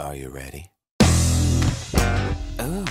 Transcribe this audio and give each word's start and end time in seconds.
Are 0.00 0.14
you 0.14 0.28
ready? 0.28 0.70
Ooh. 1.02 1.08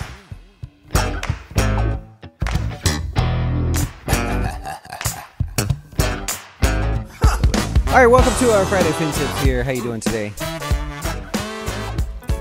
All 7.88 7.94
right, 7.94 8.08
welcome 8.08 8.34
to 8.40 8.52
our 8.52 8.66
Friday 8.66 8.92
Fin 8.92 9.10
Tips 9.14 9.42
here. 9.42 9.64
How 9.64 9.72
you 9.72 9.82
doing 9.82 10.02
today? 10.02 10.34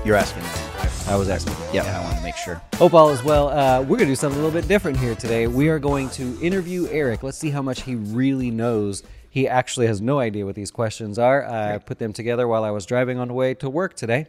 You're 0.03 0.17
asking. 0.17 0.43
I 1.09 1.15
was 1.15 1.29
asking. 1.29 1.53
Yeah, 1.73 1.83
I 1.83 2.03
want 2.03 2.17
to 2.17 2.23
make 2.23 2.35
sure. 2.35 2.61
Hope 2.75 2.93
all 2.93 3.09
is 3.11 3.23
well. 3.23 3.47
Uh, 3.47 3.79
we're 3.79 3.95
going 3.95 3.99
to 3.99 4.05
do 4.07 4.15
something 4.15 4.37
a 4.37 4.43
little 4.43 4.59
bit 4.59 4.67
different 4.67 4.97
here 4.97 5.15
today. 5.15 5.47
We 5.47 5.69
are 5.69 5.79
going 5.79 6.09
to 6.09 6.37
interview 6.41 6.89
Eric. 6.91 7.23
Let's 7.23 7.37
see 7.37 7.51
how 7.51 7.61
much 7.61 7.83
he 7.83 7.95
really 7.95 8.51
knows. 8.51 9.01
He 9.37 9.47
actually 9.47 9.85
has 9.85 10.01
no 10.01 10.17
idea 10.19 10.47
what 10.47 10.55
these 10.55 10.71
questions 10.71 11.19
are. 11.19 11.45
I 11.45 11.77
put 11.77 11.99
them 11.99 12.11
together 12.11 12.47
while 12.47 12.63
I 12.63 12.71
was 12.71 12.87
driving 12.87 13.19
on 13.19 13.27
the 13.27 13.35
way 13.35 13.53
to 13.53 13.69
work 13.69 13.93
today 13.95 14.25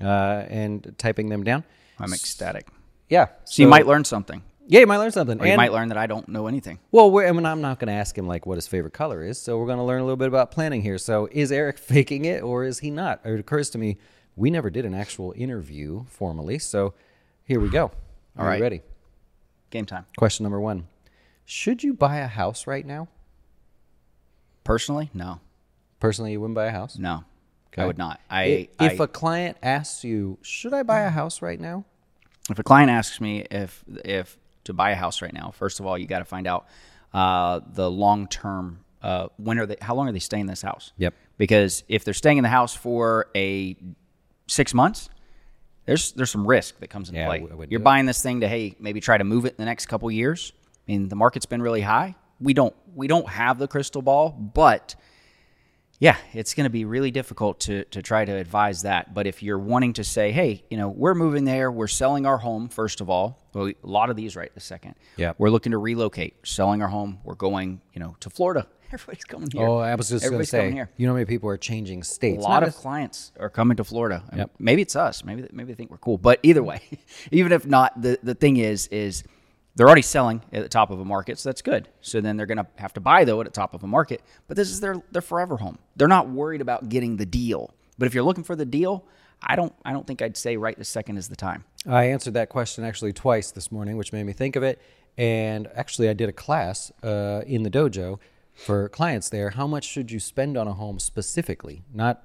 uh, 0.00 0.44
and 0.62 0.94
typing 0.98 1.28
them 1.30 1.42
down. 1.42 1.64
I'm 1.98 2.12
ecstatic. 2.12 2.68
Yeah. 3.08 3.26
So, 3.44 3.62
you 3.62 3.68
might 3.68 3.88
learn 3.88 4.04
something, 4.04 4.40
Yeah, 4.68 4.78
you 4.80 4.86
might 4.86 4.98
learn 4.98 5.10
something. 5.10 5.40
or 5.40 5.44
you 5.46 5.52
And- 5.52 5.56
might 5.58 5.72
learn 5.72 5.88
that 5.88 5.98
I 5.98 6.06
don't 6.06 6.28
know 6.28 6.46
anything. 6.46 6.78
Well, 6.92 7.10
we're, 7.10 7.26
I 7.26 7.32
mean, 7.32 7.44
I'm 7.44 7.60
not 7.60 7.80
going 7.80 7.88
to 7.88 7.92
ask 8.04 8.16
him 8.16 8.28
like 8.28 8.46
what 8.46 8.54
his 8.56 8.68
favorite 8.68 8.92
color 8.94 9.24
is. 9.24 9.36
So 9.36 9.58
we're 9.58 9.66
going 9.66 9.78
to 9.78 9.84
learn 9.84 10.00
a 10.00 10.04
little 10.04 10.16
bit 10.16 10.28
about 10.28 10.52
planning 10.52 10.80
here. 10.80 10.96
So 10.96 11.28
is 11.32 11.50
Eric 11.50 11.76
faking 11.92 12.24
it 12.24 12.44
or 12.44 12.62
is 12.62 12.78
he 12.78 12.90
not? 12.92 13.20
It 13.24 13.40
occurs 13.40 13.68
to 13.70 13.78
me 13.78 13.98
we 14.36 14.48
never 14.48 14.70
did 14.70 14.84
an 14.84 14.94
actual 14.94 15.34
interview 15.36 16.04
formally. 16.08 16.60
So 16.60 16.94
here 17.44 17.58
we 17.58 17.68
go. 17.68 17.86
Are 18.36 18.44
All 18.44 18.46
right. 18.46 18.58
you 18.58 18.62
ready? 18.62 18.80
Game 19.70 19.86
time. 19.86 20.06
Question 20.16 20.44
number 20.44 20.60
one: 20.60 20.86
Should 21.44 21.82
you 21.82 21.92
buy 21.94 22.18
a 22.18 22.28
house 22.28 22.66
right 22.68 22.86
now? 22.86 23.08
Personally, 24.64 25.10
no, 25.14 25.40
Personally, 26.00 26.32
you 26.32 26.40
wouldn't 26.40 26.54
buy 26.56 26.66
a 26.66 26.70
house. 26.70 26.98
no, 26.98 27.24
Okay. 27.72 27.82
I 27.82 27.86
would 27.86 27.98
not. 27.98 28.20
I, 28.30 28.42
I- 28.42 28.68
I 28.78 28.86
if 28.92 29.00
a 29.00 29.08
client 29.08 29.56
asks 29.62 30.04
you, 30.04 30.38
"Should 30.42 30.74
I 30.74 30.82
buy 30.82 31.00
a 31.00 31.10
house 31.10 31.40
right 31.42 31.58
now?" 31.60 31.84
if 32.50 32.58
a 32.58 32.62
client 32.62 32.90
asks 32.90 33.20
me 33.20 33.46
if 33.50 33.84
if 34.04 34.36
to 34.64 34.72
buy 34.72 34.90
a 34.90 34.94
house 34.96 35.22
right 35.22 35.32
now, 35.32 35.50
first 35.52 35.80
of 35.80 35.86
all, 35.86 35.96
you 35.96 36.06
got 36.06 36.18
to 36.20 36.24
find 36.24 36.46
out 36.46 36.66
uh, 37.14 37.60
the 37.72 37.90
long 37.90 38.26
term. 38.28 38.80
Uh, 39.02 39.28
when 39.36 39.58
are 39.58 39.66
they? 39.66 39.76
How 39.80 39.94
long 39.94 40.08
are 40.08 40.12
they 40.12 40.18
staying 40.18 40.42
in 40.42 40.46
this 40.48 40.62
house? 40.62 40.92
Yep. 40.98 41.14
Because 41.38 41.82
if 41.88 42.04
they're 42.04 42.14
staying 42.14 42.38
in 42.38 42.42
the 42.42 42.48
house 42.50 42.74
for 42.74 43.26
a 43.34 43.76
six 44.48 44.74
months, 44.74 45.08
there's 45.86 46.12
there's 46.12 46.30
some 46.30 46.46
risk 46.46 46.78
that 46.80 46.88
comes 46.88 47.08
into 47.08 47.20
Yeah, 47.20 47.26
play. 47.26 47.38
I 47.38 47.54
You're 47.54 47.66
do 47.66 47.76
it. 47.76 47.84
buying 47.84 48.06
this 48.06 48.22
thing 48.22 48.40
to 48.42 48.48
hey 48.48 48.76
maybe 48.78 49.00
try 49.00 49.18
to 49.18 49.24
move 49.24 49.44
it 49.44 49.50
in 49.50 49.56
the 49.58 49.64
next 49.64 49.86
couple 49.86 50.10
years. 50.10 50.52
I 50.86 50.92
mean 50.92 51.08
the 51.08 51.16
market's 51.16 51.46
been 51.46 51.62
really 51.62 51.80
high. 51.80 52.14
We 52.42 52.54
don't 52.54 52.74
we 52.94 53.06
don't 53.06 53.28
have 53.28 53.58
the 53.58 53.68
crystal 53.68 54.02
ball, 54.02 54.30
but 54.30 54.94
yeah, 55.98 56.16
it's 56.32 56.54
going 56.54 56.64
to 56.64 56.70
be 56.70 56.84
really 56.84 57.12
difficult 57.12 57.60
to 57.60 57.84
to 57.84 58.02
try 58.02 58.24
to 58.24 58.32
advise 58.32 58.82
that. 58.82 59.14
But 59.14 59.28
if 59.28 59.42
you're 59.42 59.58
wanting 59.58 59.92
to 59.94 60.04
say, 60.04 60.32
hey, 60.32 60.64
you 60.68 60.76
know, 60.76 60.88
we're 60.88 61.14
moving 61.14 61.44
there, 61.44 61.70
we're 61.70 61.86
selling 61.86 62.26
our 62.26 62.38
home 62.38 62.68
first 62.68 63.00
of 63.00 63.08
all. 63.08 63.38
Well, 63.54 63.68
a 63.68 63.74
lot 63.84 64.10
of 64.10 64.16
these 64.16 64.34
right 64.34 64.50
this 64.54 64.64
second. 64.64 64.96
Yeah, 65.16 65.34
We're 65.38 65.50
looking 65.50 65.72
to 65.72 65.78
relocate, 65.78 66.46
selling 66.46 66.82
our 66.82 66.88
home. 66.88 67.20
We're 67.22 67.34
going, 67.34 67.82
you 67.92 68.00
know, 68.00 68.16
to 68.20 68.30
Florida. 68.30 68.66
Everybody's 68.92 69.24
coming 69.24 69.48
here. 69.50 69.66
Oh, 69.66 69.78
I 69.78 69.94
was 69.94 70.08
just 70.08 70.22
going 70.22 70.32
to 70.32 70.34
Everybody's 70.34 70.50
coming 70.50 70.70
say, 70.70 70.74
here. 70.74 70.90
you 70.96 71.06
know, 71.06 71.12
how 71.12 71.16
many 71.16 71.26
people 71.26 71.48
are 71.50 71.56
changing 71.56 72.02
states. 72.02 72.44
A 72.44 72.48
lot 72.48 72.62
of 72.62 72.74
clients 72.74 73.30
are 73.38 73.48
coming 73.48 73.76
to 73.76 73.84
Florida. 73.84 74.24
Yep. 74.34 74.50
Maybe 74.58 74.82
it's 74.82 74.96
us. 74.96 75.24
Maybe 75.24 75.46
maybe 75.52 75.72
they 75.72 75.76
think 75.76 75.90
we're 75.90 75.98
cool. 75.98 76.18
But 76.18 76.40
either 76.42 76.62
way, 76.64 76.80
even 77.30 77.52
if 77.52 77.64
not, 77.64 78.02
the 78.02 78.18
the 78.22 78.34
thing 78.34 78.56
is 78.56 78.88
is 78.88 79.22
they're 79.74 79.86
already 79.86 80.02
selling 80.02 80.42
at 80.52 80.62
the 80.62 80.68
top 80.68 80.90
of 80.90 81.00
a 81.00 81.04
market, 81.04 81.38
so 81.38 81.48
that's 81.48 81.62
good. 81.62 81.88
So 82.00 82.20
then 82.20 82.36
they're 82.36 82.46
going 82.46 82.58
to 82.58 82.66
have 82.76 82.92
to 82.94 83.00
buy 83.00 83.24
though 83.24 83.40
at 83.40 83.44
the 83.44 83.50
top 83.50 83.74
of 83.74 83.82
a 83.82 83.86
market. 83.86 84.22
But 84.48 84.56
this 84.56 84.70
is 84.70 84.80
their 84.80 85.02
their 85.10 85.22
forever 85.22 85.56
home. 85.56 85.78
They're 85.96 86.08
not 86.08 86.28
worried 86.28 86.60
about 86.60 86.88
getting 86.88 87.16
the 87.16 87.26
deal. 87.26 87.74
But 87.98 88.06
if 88.06 88.14
you're 88.14 88.24
looking 88.24 88.44
for 88.44 88.56
the 88.56 88.66
deal, 88.66 89.06
I 89.42 89.56
don't 89.56 89.72
I 89.84 89.92
don't 89.92 90.06
think 90.06 90.22
I'd 90.22 90.36
say 90.36 90.56
right 90.56 90.76
this 90.76 90.88
second 90.88 91.16
is 91.16 91.28
the 91.28 91.36
time. 91.36 91.64
I 91.86 92.04
answered 92.04 92.34
that 92.34 92.48
question 92.48 92.84
actually 92.84 93.12
twice 93.12 93.50
this 93.50 93.72
morning, 93.72 93.96
which 93.96 94.12
made 94.12 94.24
me 94.24 94.32
think 94.32 94.56
of 94.56 94.62
it. 94.62 94.80
And 95.18 95.68
actually, 95.74 96.08
I 96.08 96.14
did 96.14 96.28
a 96.28 96.32
class 96.32 96.90
uh, 97.02 97.42
in 97.46 97.62
the 97.64 97.70
dojo 97.70 98.18
for 98.54 98.88
clients 98.88 99.28
there. 99.28 99.50
How 99.50 99.66
much 99.66 99.84
should 99.84 100.10
you 100.10 100.20
spend 100.20 100.56
on 100.56 100.66
a 100.66 100.72
home 100.72 100.98
specifically? 100.98 101.82
Not, 101.92 102.22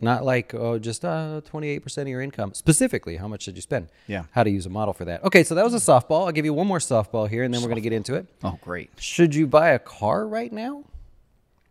not 0.00 0.24
like 0.24 0.54
oh, 0.54 0.78
just 0.78 1.04
uh, 1.04 1.40
twenty 1.44 1.68
eight 1.68 1.80
percent 1.80 2.08
of 2.08 2.10
your 2.10 2.20
income. 2.20 2.54
Specifically, 2.54 3.16
how 3.16 3.28
much 3.28 3.42
should 3.42 3.56
you 3.56 3.62
spend? 3.62 3.88
Yeah. 4.06 4.24
How 4.32 4.42
to 4.42 4.50
use 4.50 4.66
a 4.66 4.70
model 4.70 4.94
for 4.94 5.04
that? 5.04 5.24
Okay, 5.24 5.44
so 5.44 5.54
that 5.54 5.64
was 5.64 5.74
a 5.74 5.78
softball. 5.78 6.26
I'll 6.26 6.32
give 6.32 6.44
you 6.44 6.54
one 6.54 6.66
more 6.66 6.78
softball 6.78 7.28
here, 7.28 7.42
and 7.42 7.52
then 7.52 7.60
we're 7.60 7.68
going 7.68 7.76
to 7.76 7.82
get 7.82 7.92
into 7.92 8.14
it. 8.14 8.26
Oh, 8.42 8.58
great. 8.62 8.90
Should 8.98 9.34
you 9.34 9.46
buy 9.46 9.70
a 9.70 9.78
car 9.78 10.26
right 10.26 10.52
now? 10.52 10.84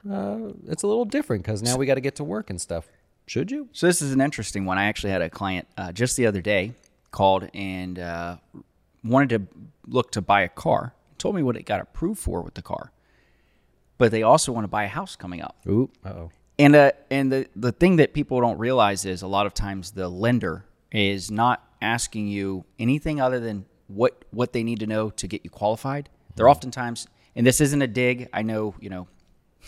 Uh, 0.09 0.53
it's 0.67 0.83
a 0.83 0.87
little 0.87 1.05
different 1.05 1.43
because 1.43 1.61
now 1.61 1.75
we 1.75 1.85
got 1.85 1.95
to 1.95 2.01
get 2.01 2.15
to 2.15 2.23
work 2.23 2.49
and 2.49 2.59
stuff. 2.61 2.87
Should 3.25 3.51
you? 3.51 3.69
So 3.73 3.85
this 3.85 4.01
is 4.01 4.11
an 4.11 4.21
interesting 4.21 4.65
one. 4.65 4.77
I 4.77 4.85
actually 4.85 5.11
had 5.11 5.21
a 5.21 5.29
client 5.29 5.67
uh, 5.77 5.91
just 5.91 6.17
the 6.17 6.25
other 6.25 6.41
day 6.41 6.73
called 7.11 7.49
and 7.53 7.99
uh, 7.99 8.37
wanted 9.03 9.29
to 9.29 9.65
look 9.87 10.11
to 10.13 10.21
buy 10.21 10.41
a 10.41 10.49
car. 10.49 10.93
Told 11.17 11.35
me 11.35 11.43
what 11.43 11.57
it 11.57 11.63
got 11.63 11.81
approved 11.81 12.19
for 12.19 12.41
with 12.41 12.53
the 12.53 12.61
car, 12.61 12.91
but 13.97 14.09
they 14.11 14.23
also 14.23 14.51
want 14.53 14.63
to 14.63 14.69
buy 14.69 14.85
a 14.85 14.87
house 14.87 15.17
coming 15.17 15.41
up. 15.41 15.57
Ooh, 15.67 15.89
uh 16.05 16.09
oh. 16.09 16.31
And 16.59 16.75
uh, 16.75 16.91
and 17.09 17.31
the 17.31 17.47
the 17.55 17.71
thing 17.71 17.95
that 17.95 18.13
people 18.13 18.39
don't 18.41 18.59
realize 18.59 19.05
is 19.05 19.21
a 19.23 19.27
lot 19.27 19.45
of 19.47 19.53
times 19.53 19.91
the 19.91 20.07
lender 20.09 20.65
is 20.91 21.31
not 21.31 21.63
asking 21.81 22.27
you 22.27 22.65
anything 22.77 23.19
other 23.21 23.39
than 23.39 23.65
what 23.87 24.25
what 24.31 24.51
they 24.53 24.63
need 24.63 24.81
to 24.81 24.87
know 24.87 25.09
to 25.11 25.27
get 25.27 25.41
you 25.45 25.49
qualified. 25.49 26.09
They're 26.35 26.49
oftentimes, 26.49 27.07
and 27.35 27.47
this 27.47 27.61
isn't 27.61 27.81
a 27.81 27.87
dig. 27.87 28.27
I 28.33 28.41
know 28.43 28.75
you 28.79 28.89
know. 28.89 29.07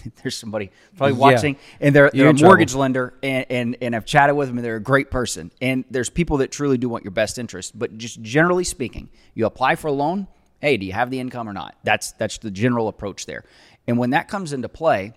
There's 0.24 0.38
somebody 0.38 0.72
probably 0.96 1.14
Yeah. 1.16 1.20
watching, 1.20 1.58
and 1.82 1.94
they're, 1.96 2.10
they're 2.14 2.28
a 2.28 2.30
in 2.30 2.36
trouble. 2.38 2.50
mortgage 2.52 2.74
lender, 2.74 3.14
and, 3.24 3.46
and 3.50 3.78
and 3.82 3.96
I've 3.96 4.06
chatted 4.06 4.36
with 4.38 4.48
them, 4.48 4.58
and 4.58 4.64
they're 4.66 4.78
a 4.78 4.82
great 4.82 5.12
person. 5.12 5.52
And 5.62 5.84
there's 5.92 6.10
people 6.10 6.38
that 6.38 6.50
truly 6.52 6.78
do 6.78 6.88
want 6.90 7.04
your 7.04 7.12
best 7.12 7.38
interest. 7.38 7.78
But 7.78 7.98
just 7.98 8.22
generally 8.22 8.64
speaking, 8.64 9.10
you 9.34 9.46
apply 9.46 9.76
for 9.76 9.88
a 9.88 9.92
loan. 9.92 10.28
Hey, 10.62 10.78
do 10.78 10.86
you 10.86 10.94
have 10.94 11.10
the 11.12 11.20
income 11.20 11.48
or 11.50 11.54
not? 11.54 11.76
That's 11.84 12.14
that's 12.14 12.38
the 12.38 12.52
general 12.52 12.88
approach 12.88 13.26
there. 13.26 13.44
And 13.88 13.98
when 13.98 14.12
that 14.12 14.28
comes 14.30 14.54
into 14.54 14.70
play, 14.70 15.14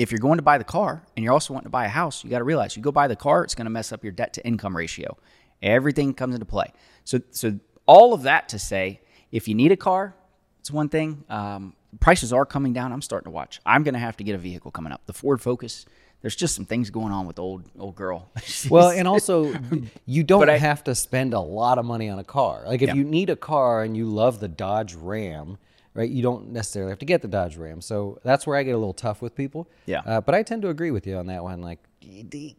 if 0.00 0.10
you're 0.10 0.18
going 0.28 0.38
to 0.38 0.42
buy 0.42 0.56
the 0.58 0.64
car 0.64 1.02
and 1.16 1.22
you're 1.24 1.32
also 1.32 1.52
wanting 1.52 1.66
to 1.66 1.70
buy 1.70 1.84
a 1.84 1.88
house, 1.88 2.24
you 2.24 2.30
got 2.30 2.38
to 2.38 2.44
realize 2.44 2.76
you 2.76 2.82
go 2.82 2.92
buy 2.92 3.06
the 3.08 3.16
car, 3.16 3.44
it's 3.44 3.54
going 3.54 3.66
to 3.66 3.70
mess 3.78 3.92
up 3.92 4.02
your 4.02 4.12
debt 4.12 4.32
to 4.34 4.46
income 4.46 4.76
ratio. 4.76 5.16
Everything 5.62 6.14
comes 6.14 6.34
into 6.34 6.46
play. 6.46 6.72
So, 7.04 7.20
so 7.30 7.58
all 7.86 8.14
of 8.14 8.22
that 8.22 8.48
to 8.50 8.58
say, 8.58 9.00
if 9.30 9.46
you 9.48 9.54
need 9.54 9.72
a 9.72 9.76
car, 9.76 10.14
it's 10.60 10.70
one 10.70 10.88
thing. 10.88 11.24
Um, 11.28 11.74
prices 12.00 12.32
are 12.32 12.46
coming 12.46 12.72
down. 12.72 12.92
I'm 12.92 13.02
starting 13.02 13.26
to 13.26 13.30
watch. 13.30 13.60
I'm 13.66 13.82
going 13.82 13.94
to 13.94 14.00
have 14.00 14.16
to 14.18 14.24
get 14.24 14.34
a 14.34 14.38
vehicle 14.38 14.70
coming 14.70 14.92
up. 14.92 15.02
The 15.06 15.12
Ford 15.12 15.40
Focus. 15.42 15.86
There's 16.22 16.36
just 16.36 16.54
some 16.54 16.66
things 16.66 16.90
going 16.90 17.12
on 17.12 17.26
with 17.26 17.36
the 17.36 17.42
old 17.42 17.64
old 17.78 17.94
girl. 17.96 18.30
Well, 18.70 18.90
and 18.90 19.08
also, 19.08 19.54
you 20.06 20.22
don't 20.22 20.48
I- 20.50 20.58
have 20.58 20.84
to 20.84 20.94
spend 20.94 21.32
a 21.34 21.40
lot 21.40 21.78
of 21.78 21.84
money 21.86 22.08
on 22.10 22.18
a 22.18 22.24
car. 22.24 22.62
Like, 22.66 22.82
if 22.82 22.88
Yeah. 22.88 22.94
you 22.94 23.04
need 23.04 23.30
a 23.30 23.36
car 23.36 23.82
and 23.82 23.96
you 23.96 24.06
love 24.06 24.38
the 24.40 24.48
Dodge 24.48 24.94
Ram, 24.94 25.56
right, 25.94 26.08
you 26.08 26.22
don't 26.22 26.50
necessarily 26.50 26.90
have 26.90 26.98
to 27.00 27.04
get 27.04 27.22
the 27.22 27.28
Dodge 27.28 27.56
Ram. 27.56 27.80
So 27.80 28.20
that's 28.24 28.46
where 28.46 28.56
I 28.56 28.62
get 28.62 28.72
a 28.72 28.78
little 28.78 28.94
tough 28.94 29.20
with 29.22 29.34
people. 29.34 29.68
Yeah. 29.86 30.02
Uh, 30.06 30.20
but 30.20 30.34
I 30.34 30.42
tend 30.42 30.62
to 30.62 30.68
agree 30.68 30.90
with 30.90 31.06
you 31.06 31.16
on 31.16 31.26
that 31.26 31.42
one. 31.42 31.60
Like, 31.60 31.80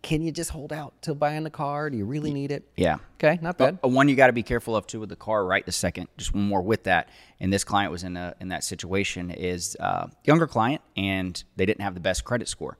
can 0.01 0.21
you 0.21 0.31
just 0.31 0.51
hold 0.51 0.71
out 0.71 0.93
till 1.01 1.15
buying 1.15 1.43
the 1.43 1.49
car? 1.49 1.89
Do 1.89 1.97
you 1.97 2.05
really 2.05 2.31
need 2.31 2.51
it? 2.51 2.63
yeah. 2.77 2.97
Okay, 3.15 3.39
not 3.41 3.57
bad. 3.57 3.79
One 3.81 4.07
you 4.07 4.15
got 4.15 4.27
to 4.27 4.33
be 4.33 4.43
careful 4.43 4.75
of 4.75 4.87
too 4.87 4.99
with 4.99 5.09
the 5.09 5.15
car 5.15 5.45
right 5.45 5.65
the 5.65 5.71
second. 5.71 6.07
Just 6.17 6.33
one 6.33 6.43
more 6.43 6.61
with 6.61 6.83
that. 6.83 7.09
And 7.39 7.51
this 7.51 7.63
client 7.63 7.91
was 7.91 8.03
in 8.03 8.17
a, 8.17 8.35
in 8.39 8.49
that 8.49 8.63
situation 8.63 9.31
is 9.31 9.77
uh, 9.79 10.07
younger 10.23 10.47
client 10.47 10.81
and 10.95 11.43
they 11.55 11.65
didn't 11.65 11.81
have 11.81 11.93
the 11.93 11.99
best 11.99 12.23
credit 12.23 12.47
score. 12.47 12.77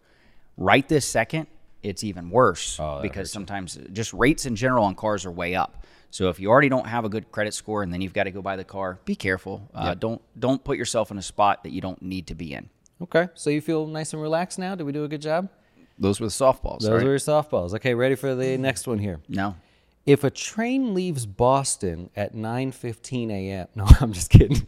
Right 0.58 0.88
this 0.88 1.06
second, 1.06 1.48
it's 1.84 2.04
even 2.04 2.30
worse 2.30 2.80
because 3.02 3.32
sometimes 3.32 3.78
just 3.92 4.14
rates 4.14 4.46
in 4.46 4.56
general 4.56 4.86
on 4.86 4.96
cars 4.96 5.26
are 5.26 5.32
way 5.32 5.56
up. 5.56 5.86
So 6.10 6.30
if 6.30 6.40
you 6.40 6.50
already 6.50 6.68
don't 6.70 6.88
have 6.88 7.06
a 7.06 7.10
good 7.10 7.32
credit 7.32 7.54
score 7.54 7.84
and 7.84 7.94
then 7.94 8.02
you've 8.02 8.14
got 8.14 8.26
to 8.26 8.32
go 8.32 8.42
buy 8.42 8.58
the 8.58 8.66
car, 8.66 9.00
be 9.06 9.16
careful. 9.16 9.70
Uh, 9.74 9.94
Don't 9.94 10.22
don't 10.38 10.62
put 10.64 10.78
yourself 10.78 11.10
in 11.10 11.18
a 11.18 11.22
spot 11.22 11.64
that 11.64 11.72
you 11.72 11.80
don't 11.80 12.02
need 12.02 12.28
to 12.28 12.36
be 12.36 12.54
in. 12.54 12.70
Okay, 13.02 13.30
so 13.34 13.50
you 13.50 13.62
feel 13.62 13.88
nice 13.88 14.14
and 14.14 14.22
relaxed 14.22 14.60
now? 14.60 14.76
Did 14.76 14.84
we 14.84 14.92
do 14.92 15.04
a 15.06 15.08
good 15.08 15.22
job? 15.22 15.50
Those 15.98 16.20
were 16.20 16.28
the 16.28 16.32
softballs. 16.32 16.80
Those 16.82 16.90
right? 16.92 17.04
were 17.04 17.10
your 17.12 17.18
softballs. 17.18 17.74
Okay, 17.76 17.94
ready 17.94 18.16
for 18.16 18.36
the 18.36 18.58
next 18.58 18.88
one 18.88 19.00
here. 19.00 19.22
no. 19.28 19.56
If 20.04 20.24
a 20.24 20.32
train 20.32 20.96
leaves 20.96 21.28
Boston 21.28 22.10
at 22.16 22.34
9:15 22.36 23.30
a.m. 23.32 23.68
No, 23.76 23.86
I'm 24.02 24.14
just 24.14 24.32
kidding. 24.32 24.66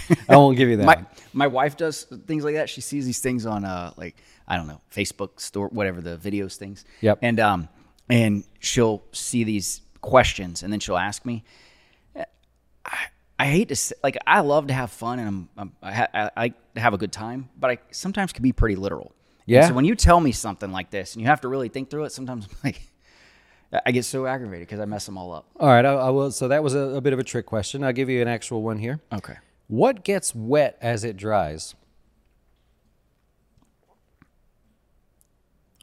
I 0.28 0.36
won't 0.36 0.56
give 0.56 0.68
you 0.68 0.76
that. 0.78 0.86
my 0.86 1.04
my 1.32 1.46
wife 1.46 1.76
does 1.76 2.04
things 2.26 2.44
like 2.44 2.54
that. 2.54 2.68
She 2.68 2.80
sees 2.80 3.06
these 3.06 3.20
things 3.20 3.46
on 3.46 3.64
uh 3.64 3.92
like 3.96 4.16
I 4.46 4.56
don't 4.56 4.66
know 4.66 4.80
Facebook 4.94 5.40
store 5.40 5.68
whatever 5.68 6.00
the 6.00 6.16
videos 6.16 6.56
things. 6.56 6.84
Yep. 7.00 7.18
And 7.22 7.40
um 7.40 7.68
and 8.08 8.44
she'll 8.60 9.02
see 9.12 9.44
these 9.44 9.80
questions, 10.00 10.62
and 10.62 10.72
then 10.72 10.80
she'll 10.80 10.98
ask 10.98 11.24
me. 11.24 11.44
I, 12.84 12.96
I 13.38 13.46
hate 13.46 13.68
to 13.68 13.76
say, 13.76 13.94
like 14.04 14.18
I 14.26 14.40
love 14.40 14.68
to 14.68 14.74
have 14.74 14.90
fun 14.90 15.18
and 15.18 15.28
I'm, 15.28 15.48
I'm 15.56 15.72
I, 15.82 15.92
ha, 15.92 16.06
I, 16.14 16.30
I 16.76 16.80
have 16.80 16.94
a 16.94 16.98
good 16.98 17.12
time, 17.12 17.48
but 17.58 17.70
I 17.70 17.78
sometimes 17.90 18.32
can 18.32 18.42
be 18.42 18.52
pretty 18.52 18.76
literal. 18.76 19.06
And 19.06 19.14
Yeah. 19.46 19.68
So 19.68 19.74
when 19.74 19.84
you 19.84 19.94
tell 19.94 20.20
me 20.20 20.32
something 20.32 20.70
like 20.70 20.90
this 20.90 21.14
and 21.14 21.22
you 21.22 21.28
have 21.28 21.40
to 21.40 21.48
really 21.48 21.68
think 21.68 21.90
through 21.90 22.04
it, 22.04 22.12
sometimes 22.12 22.46
I'm 22.46 22.56
like 22.64 22.80
I 23.84 23.90
get 23.90 24.04
so 24.04 24.26
aggravated 24.26 24.68
because 24.68 24.80
I 24.80 24.84
mess 24.84 25.06
them 25.06 25.16
all 25.16 25.32
up. 25.32 25.46
All 25.58 25.68
right, 25.68 25.84
I, 25.84 25.92
I 25.92 26.10
will. 26.10 26.30
So 26.30 26.48
that 26.48 26.62
was 26.62 26.74
a, 26.74 26.80
a 26.80 27.00
bit 27.00 27.12
of 27.12 27.18
a 27.18 27.24
trick 27.24 27.46
question. 27.46 27.82
I'll 27.82 27.92
give 27.92 28.10
you 28.10 28.20
an 28.20 28.28
actual 28.28 28.62
one 28.62 28.78
here. 28.78 29.00
Okay. 29.12 29.36
What 29.72 30.04
gets 30.04 30.34
wet 30.34 30.76
as 30.82 31.02
it 31.02 31.16
dries? 31.16 31.74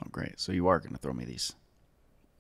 Oh, 0.04 0.08
great. 0.12 0.40
So 0.40 0.52
you 0.52 0.68
are 0.68 0.78
going 0.78 0.92
to 0.92 1.00
throw 1.00 1.12
me 1.12 1.26
these. 1.26 1.54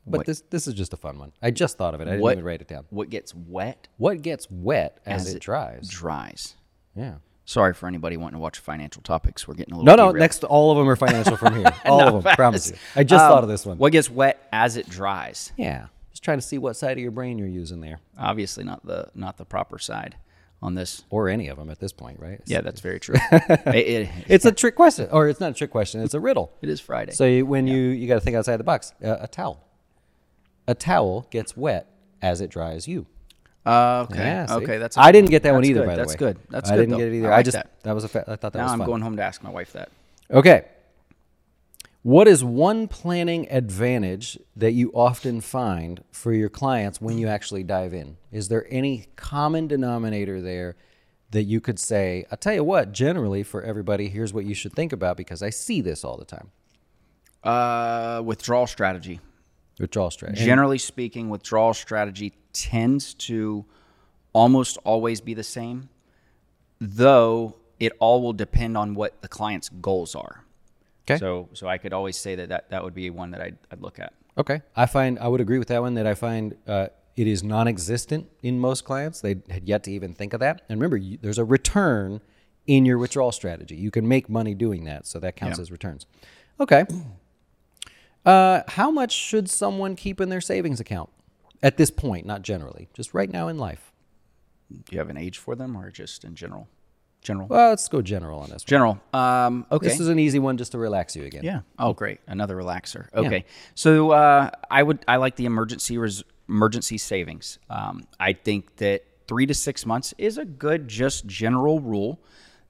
But 0.06 0.28
this 0.28 0.42
this 0.52 0.68
is 0.68 0.76
just 0.76 0.94
a 0.94 0.98
fun 0.98 1.18
one. 1.18 1.32
I 1.42 1.50
just 1.50 1.76
thought 1.76 1.96
of 1.96 2.02
it. 2.02 2.04
I 2.08 2.12
didn't 2.12 2.22
what 2.22 2.34
even 2.34 2.46
write 2.46 2.62
it 2.62 2.68
down. 2.68 2.86
What 2.92 3.10
gets 3.10 3.34
wet 3.34 3.88
What 3.98 4.22
gets 4.22 4.46
wet 4.52 5.00
as, 5.08 5.26
as 5.26 5.34
it, 5.34 5.42
dries? 5.42 5.90
Dries. 5.90 6.54
yeah. 6.96 7.16
Sorry 7.46 7.74
for 7.74 7.88
anybody 7.88 8.16
wanting 8.16 8.36
to 8.36 8.40
watch 8.40 8.60
financial 8.60 9.02
topics. 9.02 9.48
We're 9.48 9.56
getting 9.56 9.74
a 9.74 9.78
little 9.78 9.86
No, 9.88 9.96
no. 9.96 10.12
derailed. 10.12 10.20
Next, 10.20 10.44
all 10.44 10.70
of 10.72 10.78
them 10.78 10.88
are 10.88 10.96
financial 10.96 11.36
from 11.36 11.56
here. 11.56 11.74
All 11.86 12.16
of 12.18 12.24
them. 12.24 12.36
Promise 12.36 12.70
you. 12.70 12.78
I 12.96 13.04
just 13.04 13.24
Um, 13.24 13.32
thought 13.32 13.42
of 13.44 13.50
this 13.50 13.66
one. 13.66 13.80
What 13.80 13.92
gets 13.92 14.08
wet 14.08 14.48
as 14.54 14.78
it 14.78 14.88
dries? 14.88 15.52
Yeah. 15.58 15.88
Just 16.12 16.24
trying 16.24 16.38
to 16.38 16.44
see 16.44 16.60
what 16.60 16.76
side 16.76 16.92
of 16.92 17.00
your 17.00 17.10
brain 17.10 17.40
you're 17.40 17.48
using 17.48 17.82
there, 17.82 18.02
Obviously 18.20 18.64
not 18.64 18.86
the 18.86 19.10
not 19.16 19.38
the 19.38 19.46
proper 19.46 19.80
side 19.80 20.16
on 20.62 20.76
this. 20.76 21.04
or 21.10 21.30
any 21.30 21.48
of 21.48 21.58
them 21.58 21.70
at 21.70 21.80
this 21.80 21.94
point, 21.94 22.20
right? 22.20 22.42
Yeah, 22.46 22.62
that's 22.62 22.82
very 22.82 23.00
true. 23.00 23.16
it, 23.32 23.76
it, 23.76 24.10
It's 24.28 24.46
a 24.46 24.52
trick 24.52 24.76
question, 24.76 25.08
or 25.12 25.28
it's 25.30 25.40
not 25.40 25.52
a 25.52 25.54
trick 25.54 25.72
question. 25.72 26.02
It's 26.02 26.14
a 26.14 26.20
riddle. 26.20 26.52
it 26.62 26.70
is 26.70 26.80
Friday. 26.80 27.14
So 27.14 27.26
you, 27.26 27.46
when 27.46 27.68
you 27.68 27.78
you 27.78 28.08
got 28.08 28.16
to 28.16 28.22
think 28.22 28.36
outside 28.36 28.58
the 28.58 28.64
box. 28.64 28.94
Uh, 29.04 29.18
a 29.22 29.28
towel. 29.28 29.64
A 30.68 30.76
towel 30.76 31.28
gets 31.32 31.56
wet 31.58 31.88
as 32.22 32.42
it 32.42 32.50
dries 32.50 32.88
you. 32.88 33.06
Uh, 33.66 34.06
okay. 34.10 34.18
Yeah, 34.20 34.48
okay. 34.50 34.78
That's. 34.78 34.98
I 34.98 35.12
didn't 35.12 35.30
get 35.30 35.44
that 35.44 35.54
one 35.54 35.64
either. 35.66 35.82
good, 35.82 35.88
By 35.88 35.96
the 35.96 36.02
that's 36.02 36.14
way, 36.14 36.18
good. 36.18 36.38
That's 36.50 36.70
I 36.70 36.76
good. 36.76 36.82
didn't 36.82 36.92
though. 36.92 36.98
get 36.98 37.08
it 37.10 37.18
either. 37.18 37.34
I, 37.34 37.38
I, 37.38 37.44
just 37.44 37.58
that. 37.84 37.94
was 37.96 38.04
a 38.04 38.08
fa- 38.08 38.24
I 38.28 38.36
thought 38.36 38.54
that 38.54 38.60
Now 38.60 38.64
was 38.66 38.74
I'm 38.74 38.80
fun. 38.80 38.88
going 38.88 39.02
home 39.02 39.18
to 39.18 39.24
ask 39.24 39.44
my 39.44 39.50
wife 39.50 39.74
that. 39.74 39.90
Okay. 40.32 40.66
What 42.02 42.30
is 42.30 42.46
one 42.46 42.88
planning 42.88 43.52
advantage 43.52 44.40
that 44.56 44.72
you 44.72 44.90
often 44.94 45.42
find 45.42 46.02
for 46.12 46.32
your 46.32 46.48
clients 46.48 47.02
when 47.02 47.18
you 47.18 47.28
actually 47.28 47.64
dive 47.64 47.94
in? 47.94 48.16
Is 48.32 48.48
there 48.48 48.66
any 48.70 49.08
common 49.18 49.68
denominator 49.68 50.40
there 50.40 50.78
that 51.32 51.44
you 51.44 51.60
could 51.60 51.78
say, 51.78 52.26
I'll 52.32 52.38
tell 52.38 52.54
you 52.54 52.64
what, 52.64 52.94
generally 52.94 53.44
for 53.44 53.62
everybody, 53.62 54.08
here's 54.08 54.34
what 54.34 54.46
you 54.46 54.54
should 54.54 54.72
think 54.74 54.94
about 54.94 55.18
because 55.18 55.44
I 55.44 55.50
see 55.50 55.82
this 55.82 56.06
all 56.06 56.18
the 56.18 56.26
time. 56.26 56.52
Uh, 57.44 58.22
withdrawal 58.24 58.66
strategy. 58.66 59.20
Withdrawal 59.78 60.10
strategy. 60.10 60.46
Generally 60.46 60.78
speaking, 60.78 61.30
withdrawal 61.30 61.74
strategy 61.74 62.34
tends 62.54 63.14
to 63.16 63.66
almost 64.32 64.78
always 64.86 65.20
be 65.20 65.34
the 65.34 65.44
same, 65.44 65.90
though 66.80 67.58
it 67.78 67.92
all 68.00 68.22
will 68.22 68.34
depend 68.34 68.78
on 68.78 68.96
what 68.96 69.22
the 69.22 69.28
client's 69.28 69.68
goals 69.68 70.16
are. 70.16 70.46
Okay. 71.10 71.20
So, 71.20 71.50
so 71.54 71.68
I 71.68 71.78
could 71.78 71.94
always 71.94 72.18
say 72.18 72.36
that 72.36 72.50
that, 72.50 72.70
that 72.70 72.84
would 72.84 72.94
be 72.94 73.10
one 73.10 73.32
that 73.32 73.42
I'd, 73.42 73.58
I'd 73.72 73.82
look 73.82 74.00
at. 74.00 74.14
Okay. 74.38 74.62
I 74.76 74.86
find 74.86 75.18
I 75.20 75.28
would 75.28 75.42
agree 75.42 75.58
with 75.60 75.68
that 75.70 75.82
one 75.82 75.96
that 75.96 76.06
I 76.08 76.14
find 76.14 76.56
uh, 76.68 76.88
it 77.16 77.28
is 77.28 77.44
non-existent 77.44 78.30
in 78.44 78.60
most 78.60 78.86
clients. 78.86 79.22
They 79.22 79.38
had 79.50 79.68
yet 79.68 79.84
to 79.86 79.92
even 79.92 80.14
think 80.14 80.34
of 80.34 80.40
that. 80.40 80.62
And 80.70 80.80
remember, 80.80 80.98
you, 80.98 81.18
there's 81.22 81.38
a 81.40 81.46
return 81.46 82.22
in 82.68 82.86
your 82.86 82.98
withdrawal 82.98 83.32
strategy. 83.32 83.76
You 83.76 83.92
can 83.92 84.08
make 84.08 84.30
money 84.30 84.54
doing 84.54 84.84
that, 84.86 85.08
so 85.08 85.20
that 85.20 85.36
counts 85.36 85.58
Yeah. 85.58 85.64
as 85.64 85.72
returns. 85.72 86.06
Okay. 86.60 86.86
Uh, 88.26 88.62
how 88.68 88.92
much 88.92 89.12
should 89.14 89.50
someone 89.50 89.96
keep 89.96 90.22
in 90.22 90.30
their 90.30 90.42
savings 90.42 90.80
account 90.80 91.10
at 91.64 91.78
this 91.78 91.90
point? 91.90 92.26
Not 92.26 92.42
generally, 92.42 92.90
just 92.94 93.14
right 93.14 93.30
now 93.32 93.48
in 93.48 93.58
life. 93.58 93.92
Do 94.70 94.82
you 94.92 95.00
have 95.00 95.10
an 95.10 95.18
age 95.18 95.38
for 95.38 95.56
them, 95.56 95.76
or 95.76 95.90
just 95.90 96.24
in 96.24 96.36
general? 96.36 96.68
General. 97.22 97.48
Well, 97.48 97.70
let's 97.70 97.88
go 97.90 98.02
general 98.02 98.40
on 98.40 98.50
this. 98.50 98.64
One. 98.64 98.68
General. 98.68 99.02
Um, 99.14 99.66
okay. 99.72 99.88
This 99.88 100.00
is 100.00 100.08
an 100.08 100.20
easy 100.20 100.40
one 100.40 100.58
just 100.58 100.72
to 100.72 100.78
relax 100.78 101.16
you 101.18 101.26
again. 101.26 101.44
Yeah. 101.44 101.62
Oh, 101.78 101.94
great. 101.94 102.20
Another 102.28 102.56
relaxer. 102.56 103.14
Okay. 103.14 103.44
So 103.76 104.12
uh, 104.12 104.50
I 104.72 104.82
would 104.84 105.00
I 105.08 105.18
like 105.18 105.36
the 105.36 105.46
emergency 105.46 105.98
res- 105.98 106.24
emergency 106.48 106.98
savings. 106.98 107.60
Um, 107.70 108.08
I 108.20 108.34
think 108.34 108.78
that 108.78 109.04
three 109.28 109.46
to 109.46 109.54
six 109.54 109.86
months 109.86 110.14
is 110.18 110.38
a 110.38 110.46
good 110.46 110.88
just 110.88 111.26
general 111.28 111.82
rule, 111.82 112.20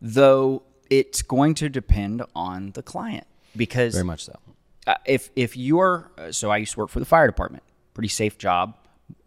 though 0.02 0.64
it's 0.90 1.22
going 1.22 1.54
to 1.56 1.70
depend 1.70 2.24
on 2.36 2.72
the 2.72 2.82
client 2.82 3.28
because 3.56 3.94
Very 3.94 4.06
much 4.06 4.26
so. 4.26 4.34
uh, 4.88 4.96
if 5.06 5.30
if 5.36 5.56
you're 5.56 6.12
uh, 6.18 6.32
so 6.32 6.50
I 6.50 6.58
used 6.58 6.74
to 6.74 6.80
work 6.80 6.90
for 6.90 7.00
the 7.00 7.06
fire 7.06 7.28
department, 7.28 7.64
pretty 7.94 8.10
safe 8.10 8.38
job. 8.40 8.76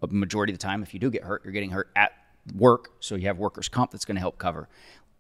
A 0.03 0.07
majority 0.09 0.53
of 0.53 0.59
the 0.59 0.63
time, 0.63 0.83
if 0.83 0.95
you 0.95 1.01
do 1.01 1.11
get 1.11 1.23
hurt, 1.25 1.43
you're 1.45 1.53
getting 1.53 1.71
hurt 1.71 1.91
at 1.97 2.13
work, 2.57 2.91
so 3.01 3.15
you 3.15 3.27
have 3.29 3.39
workers' 3.39 3.69
comp 3.69 3.91
that's 3.93 4.05
going 4.05 4.17
to 4.17 4.21
help 4.21 4.39
cover. 4.39 4.69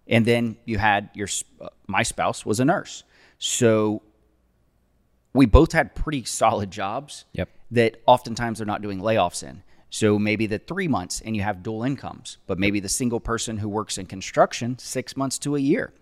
And 0.09 0.27
then 0.27 0.57
you 0.65 0.79
had 0.79 1.11
your 1.15 1.29
uh, 1.61 1.69
my 1.87 2.03
spouse 2.03 2.45
was 2.45 2.61
a 2.61 2.65
nurse, 2.65 3.05
so 3.39 4.03
we 5.33 5.47
both 5.47 5.73
had 5.73 5.95
pretty 5.95 6.25
solid 6.25 6.71
jobs. 6.71 7.25
Yep. 7.33 7.49
That 7.71 8.03
oftentimes 8.07 8.59
they're 8.59 8.67
not 8.67 8.83
doing 8.83 9.01
layoffs 9.01 9.43
in. 9.43 9.63
So 9.89 10.19
maybe 10.19 10.47
the 10.47 10.59
three 10.59 10.89
months 10.89 11.21
and 11.21 11.37
you 11.37 11.43
have 11.43 11.63
dual 11.63 11.85
incomes, 11.85 12.39
but 12.47 12.59
maybe 12.59 12.81
the 12.81 12.89
single 12.89 13.21
person 13.21 13.59
who 13.59 13.69
works 13.69 13.99
in 13.99 14.07
construction 14.07 14.79
six 14.79 15.17
months 15.17 15.39
to 15.41 15.55
a 15.55 15.59
year, 15.59 15.93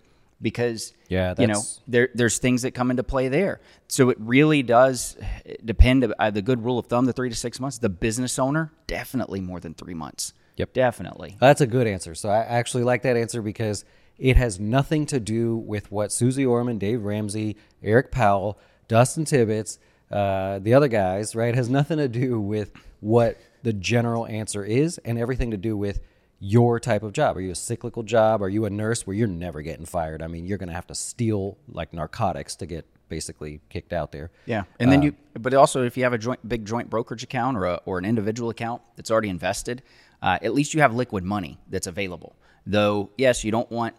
because 0.40 0.92
Yeah, 1.08 1.34
you 1.38 1.48
know 1.48 1.62
there 1.88 2.08
there's 2.14 2.38
things 2.38 2.62
that 2.62 2.70
come 2.72 2.90
into 2.90 3.02
play 3.02 3.28
there. 3.28 3.60
So 3.88 4.10
it 4.10 4.16
really 4.20 4.62
does 4.62 5.16
depend. 5.64 6.04
Uh, 6.04 6.30
the 6.30 6.42
good 6.42 6.64
rule 6.64 6.78
of 6.78 6.86
thumb, 6.86 7.04
the 7.04 7.12
three 7.12 7.30
to 7.30 7.36
six 7.36 7.60
months. 7.60 7.78
The 7.78 7.88
business 7.88 8.38
owner 8.38 8.72
definitely 8.86 9.40
more 9.40 9.60
than 9.60 9.74
three 9.74 9.94
months. 9.94 10.32
Yep. 10.60 10.72
definitely. 10.72 11.36
That's 11.40 11.60
a 11.60 11.66
good 11.66 11.86
answer. 11.86 12.14
So 12.14 12.28
I 12.28 12.38
actually 12.38 12.84
like 12.84 13.02
that 13.02 13.16
answer 13.16 13.42
because 13.42 13.84
it 14.18 14.36
has 14.36 14.60
nothing 14.60 15.06
to 15.06 15.18
do 15.18 15.56
with 15.56 15.90
what 15.90 16.12
Suze 16.12 16.38
Orman, 16.38 16.78
Dave 16.78 17.02
Ramsey, 17.02 17.56
Eric 17.82 18.10
Powell, 18.10 18.58
Dustin 18.88 19.24
Tibbetts, 19.24 19.78
uh, 20.10 20.58
the 20.58 20.74
other 20.74 20.88
guys, 20.88 21.34
right? 21.34 21.50
It 21.50 21.54
has 21.54 21.68
nothing 21.68 21.98
to 21.98 22.08
do 22.08 22.40
with 22.40 22.72
what 23.00 23.40
the 23.62 23.72
general 23.72 24.26
answer 24.26 24.64
is 24.64 24.98
and 24.98 25.18
everything 25.18 25.50
to 25.52 25.56
do 25.56 25.76
with 25.76 26.00
your 26.38 26.80
type 26.80 27.02
of 27.02 27.12
job. 27.12 27.36
Are 27.36 27.40
you 27.40 27.50
a 27.50 27.54
cyclical 27.54 28.02
job? 28.02 28.42
Are 28.42 28.48
you 28.48 28.64
a 28.64 28.70
nurse 28.70 29.06
where 29.06 29.14
you're 29.14 29.28
never 29.28 29.62
getting 29.62 29.86
fired? 29.86 30.22
I 30.22 30.26
mean, 30.26 30.46
you're 30.46 30.58
going 30.58 30.68
to 30.68 30.74
have 30.74 30.86
to 30.88 30.94
steal 30.94 31.58
like 31.68 31.92
narcotics 31.92 32.56
to 32.56 32.66
get 32.66 32.86
basically 33.10 33.60
kicked 33.68 33.92
out 33.92 34.12
there. 34.12 34.30
Yeah, 34.46 34.62
and 34.78 34.90
then 34.90 35.02
you, 35.02 35.14
but 35.34 35.52
also 35.52 35.84
if 35.84 35.98
you 35.98 36.04
have 36.04 36.14
a 36.14 36.18
joint, 36.18 36.48
big 36.48 36.64
joint 36.64 36.88
brokerage 36.88 37.22
account 37.22 37.58
or 37.58 37.66
a, 37.66 37.80
or 37.84 37.98
an 37.98 38.06
individual 38.06 38.48
account 38.48 38.80
that's 38.96 39.10
already 39.10 39.28
invested, 39.28 39.82
uh, 40.22 40.38
at 40.40 40.54
least 40.54 40.72
you 40.72 40.80
have 40.80 40.94
liquid 40.94 41.24
money 41.24 41.58
that's 41.68 41.86
available. 41.86 42.34
Though, 42.64 43.10
yes, 43.18 43.44
you 43.44 43.50
don't 43.50 43.70
want 43.70 43.94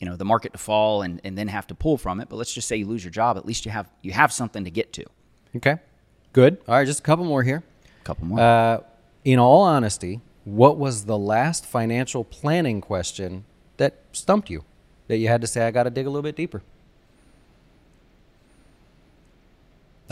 you 0.00 0.08
know 0.08 0.16
the 0.16 0.24
market 0.24 0.52
to 0.52 0.58
fall 0.58 1.02
and, 1.02 1.20
and 1.24 1.36
then 1.36 1.48
have 1.48 1.66
to 1.66 1.74
pull 1.74 1.98
from 1.98 2.20
it. 2.20 2.30
But 2.30 2.36
let's 2.36 2.54
just 2.54 2.66
say 2.66 2.76
you 2.76 2.86
lose 2.86 3.04
your 3.04 3.10
job, 3.10 3.36
at 3.36 3.44
least 3.44 3.66
you 3.66 3.70
have 3.70 3.90
you 4.00 4.12
have 4.12 4.32
something 4.32 4.64
to 4.64 4.70
get 4.70 4.94
to. 4.94 5.04
Okay. 5.56 5.76
Good. 6.32 6.58
All 6.66 6.76
right, 6.76 6.86
just 6.86 7.00
a 7.00 7.02
couple 7.02 7.26
more 7.26 7.42
here. 7.42 7.62
A 8.00 8.04
couple 8.04 8.26
more. 8.26 8.40
Uh, 8.40 8.80
in 9.24 9.38
all 9.38 9.62
honesty, 9.62 10.22
what 10.44 10.76
was 10.76 11.04
the 11.04 11.18
last 11.18 11.66
financial 11.66 12.24
planning 12.24 12.80
question 12.80 13.44
that 13.76 14.00
stumped 14.12 14.50
you? 14.50 14.64
That 15.08 15.18
you 15.18 15.28
had 15.28 15.40
to 15.42 15.46
say, 15.46 15.66
I 15.66 15.70
got 15.70 15.82
to 15.82 15.90
dig 15.90 16.06
a 16.06 16.10
little 16.10 16.22
bit 16.22 16.36
deeper? 16.36 16.62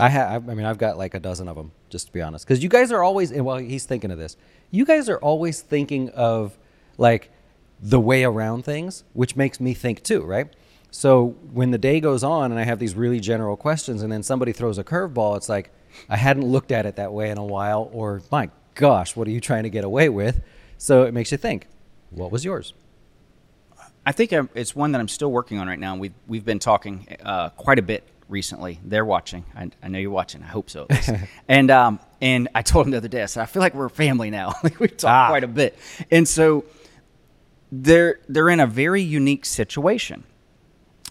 I 0.01 0.09
have. 0.09 0.49
I 0.49 0.55
mean, 0.55 0.67
I've 0.67 0.79
got 0.79 0.99
like 0.99 1.15
a 1.15 1.21
dozen 1.21 1.49
of 1.49 1.57
them, 1.57 1.73
just 1.89 2.07
to 2.07 2.13
be 2.13 2.23
honest. 2.23 2.47
Because 2.47 2.63
you 2.63 2.69
guys 2.69 2.91
are 2.93 3.03
always. 3.03 3.33
Well, 3.33 3.59
he's 3.59 3.85
thinking 3.85 4.11
of 4.11 4.19
this. 4.19 4.37
You 4.71 4.85
guys 4.85 5.09
are 5.09 5.19
always 5.19 5.61
thinking 5.61 6.11
of 6.11 6.59
like 6.99 7.31
the 7.81 8.01
way 8.01 8.25
around 8.25 8.65
things, 8.65 9.05
which 9.13 9.37
makes 9.37 9.61
me 9.61 9.75
think 9.75 10.03
too, 10.03 10.23
right? 10.23 10.49
So 10.91 11.37
when 11.53 11.71
the 11.71 11.79
day 11.79 12.01
goes 12.01 12.25
on 12.25 12.51
and 12.51 12.61
I 12.61 12.65
have 12.65 12.79
these 12.79 12.95
really 12.95 13.21
general 13.21 13.57
questions, 13.57 14.03
and 14.03 14.11
then 14.11 14.23
somebody 14.23 14.53
throws 14.53 14.79
a 14.79 14.85
curveball, 14.85 15.37
it's 15.37 15.49
like 15.49 15.71
I 16.09 16.17
hadn't 16.17 16.45
looked 16.45 16.73
at 16.73 16.87
it 16.87 16.97
that 16.97 17.13
way 17.13 17.31
in 17.31 17.39
a 17.39 17.45
while, 17.45 17.89
or 17.93 18.23
my 18.31 18.51
gosh, 18.75 19.17
what 19.17 19.29
are 19.29 19.31
you 19.31 19.41
trying 19.41 19.63
to 19.65 19.71
get 19.71 19.85
away 19.85 20.09
with? 20.09 20.41
So 20.79 21.05
it 21.05 21.15
makes 21.15 21.31
you 21.33 21.39
think. 21.39 21.67
What 22.11 22.33
was 22.33 22.45
yours? 22.45 22.75
I 24.05 24.13
think 24.13 24.33
it's 24.33 24.75
one 24.75 24.93
that 24.93 25.01
I'm 25.01 25.09
still 25.09 25.31
working 25.31 25.59
on 25.59 25.69
right 25.69 25.79
now. 25.79 25.97
We've 25.97 26.15
we've 26.27 26.45
been 26.45 26.59
talking 26.59 27.07
uh, 27.23 27.51
quite 27.51 27.79
a 27.79 27.83
bit 27.83 28.03
recently. 28.31 28.81
They're 28.85 29.05
watching. 29.05 29.45
I, 29.55 29.71
I 29.83 29.89
know 29.89 29.99
you're 29.99 30.11
watching. 30.11 30.43
I 30.43 30.47
hope 30.47 30.71
so. 30.71 30.87
At 30.89 31.09
least. 31.09 31.25
and 31.49 31.71
um 31.71 32.01
and 32.21 32.49
I 32.55 32.63
told 32.63 32.87
them 32.87 32.93
the 32.93 32.99
other 32.99 33.09
day. 33.09 33.23
I 33.23 33.27
said 33.27 33.43
I 33.43 33.47
feel 33.47 33.61
like 33.61 33.75
we're 33.75 33.89
family 33.89 34.31
now. 34.31 34.55
like 34.63 34.79
we've 34.81 34.97
talked 34.97 35.31
quite 35.31 35.45
a 35.45 35.49
bit. 35.49 35.79
And 36.11 36.27
so 36.29 36.65
they're 37.73 38.21
they're 38.29 38.49
in 38.49 38.61
a 38.61 38.67
very 38.67 39.03
unique 39.03 39.45
situation, 39.45 40.25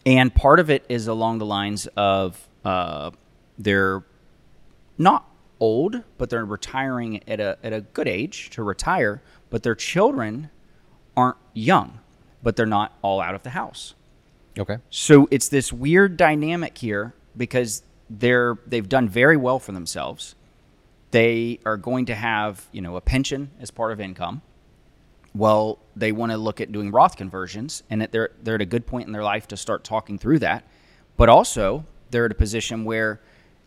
and 0.06 0.34
part 0.34 0.60
of 0.60 0.70
it 0.70 0.86
is 0.90 1.08
along 1.08 1.40
the 1.40 1.46
lines 1.46 1.88
of 1.96 2.48
uh, 2.66 3.12
they're 3.58 4.04
not 4.98 5.26
old, 5.60 6.04
but 6.18 6.30
they're 6.30 6.46
retiring 6.46 7.22
at 7.28 7.40
a 7.40 7.58
at 7.64 7.74
a 7.74 7.82
good 7.82 8.08
age 8.08 8.50
to 8.52 8.64
retire, 8.64 9.22
but 9.50 9.64
their 9.64 9.76
children 9.76 10.50
aren't 11.16 11.38
young, 11.54 12.00
but 12.44 12.56
they're 12.56 12.66
not 12.66 12.98
all 13.02 13.22
out 13.22 13.36
of 13.36 13.44
the 13.44 13.52
house. 13.52 13.96
Okay. 14.60 14.78
So 14.90 15.28
it's 15.32 15.48
this 15.48 15.72
weird 15.72 16.18
dynamic 16.18 16.78
here 16.78 17.14
because 17.38 17.82
they're 18.10 18.58
they've 18.68 18.88
done 18.88 19.08
very 19.08 19.38
well 19.38 19.60
for 19.60 19.72
themselves, 19.72 20.36
they 21.12 21.60
are 21.66 21.78
going 21.78 22.06
to 22.08 22.16
have 22.16 22.68
you 22.72 22.82
know 22.82 22.96
a 22.98 23.02
pension 23.02 23.52
as 23.60 23.72
part 23.72 23.92
of 23.92 24.02
income. 24.02 24.42
Well, 25.34 25.80
they 25.96 26.12
want 26.12 26.32
to 26.32 26.38
look 26.38 26.60
at 26.60 26.72
doing 26.72 26.92
Roth 26.92 27.16
conversions, 27.16 27.84
and 27.90 28.02
that 28.02 28.12
they're 28.12 28.32
they're 28.44 28.56
at 28.56 28.62
a 28.62 28.66
good 28.66 28.86
point 28.86 29.08
in 29.08 29.14
their 29.14 29.24
life 29.24 29.48
to 29.50 29.58
start 29.58 29.84
talking 29.84 30.18
through 30.18 30.40
that. 30.40 30.66
But 31.18 31.30
also, 31.30 31.86
they're 32.10 32.26
at 32.26 32.32
a 32.32 32.36
position 32.36 32.84
where 32.84 33.22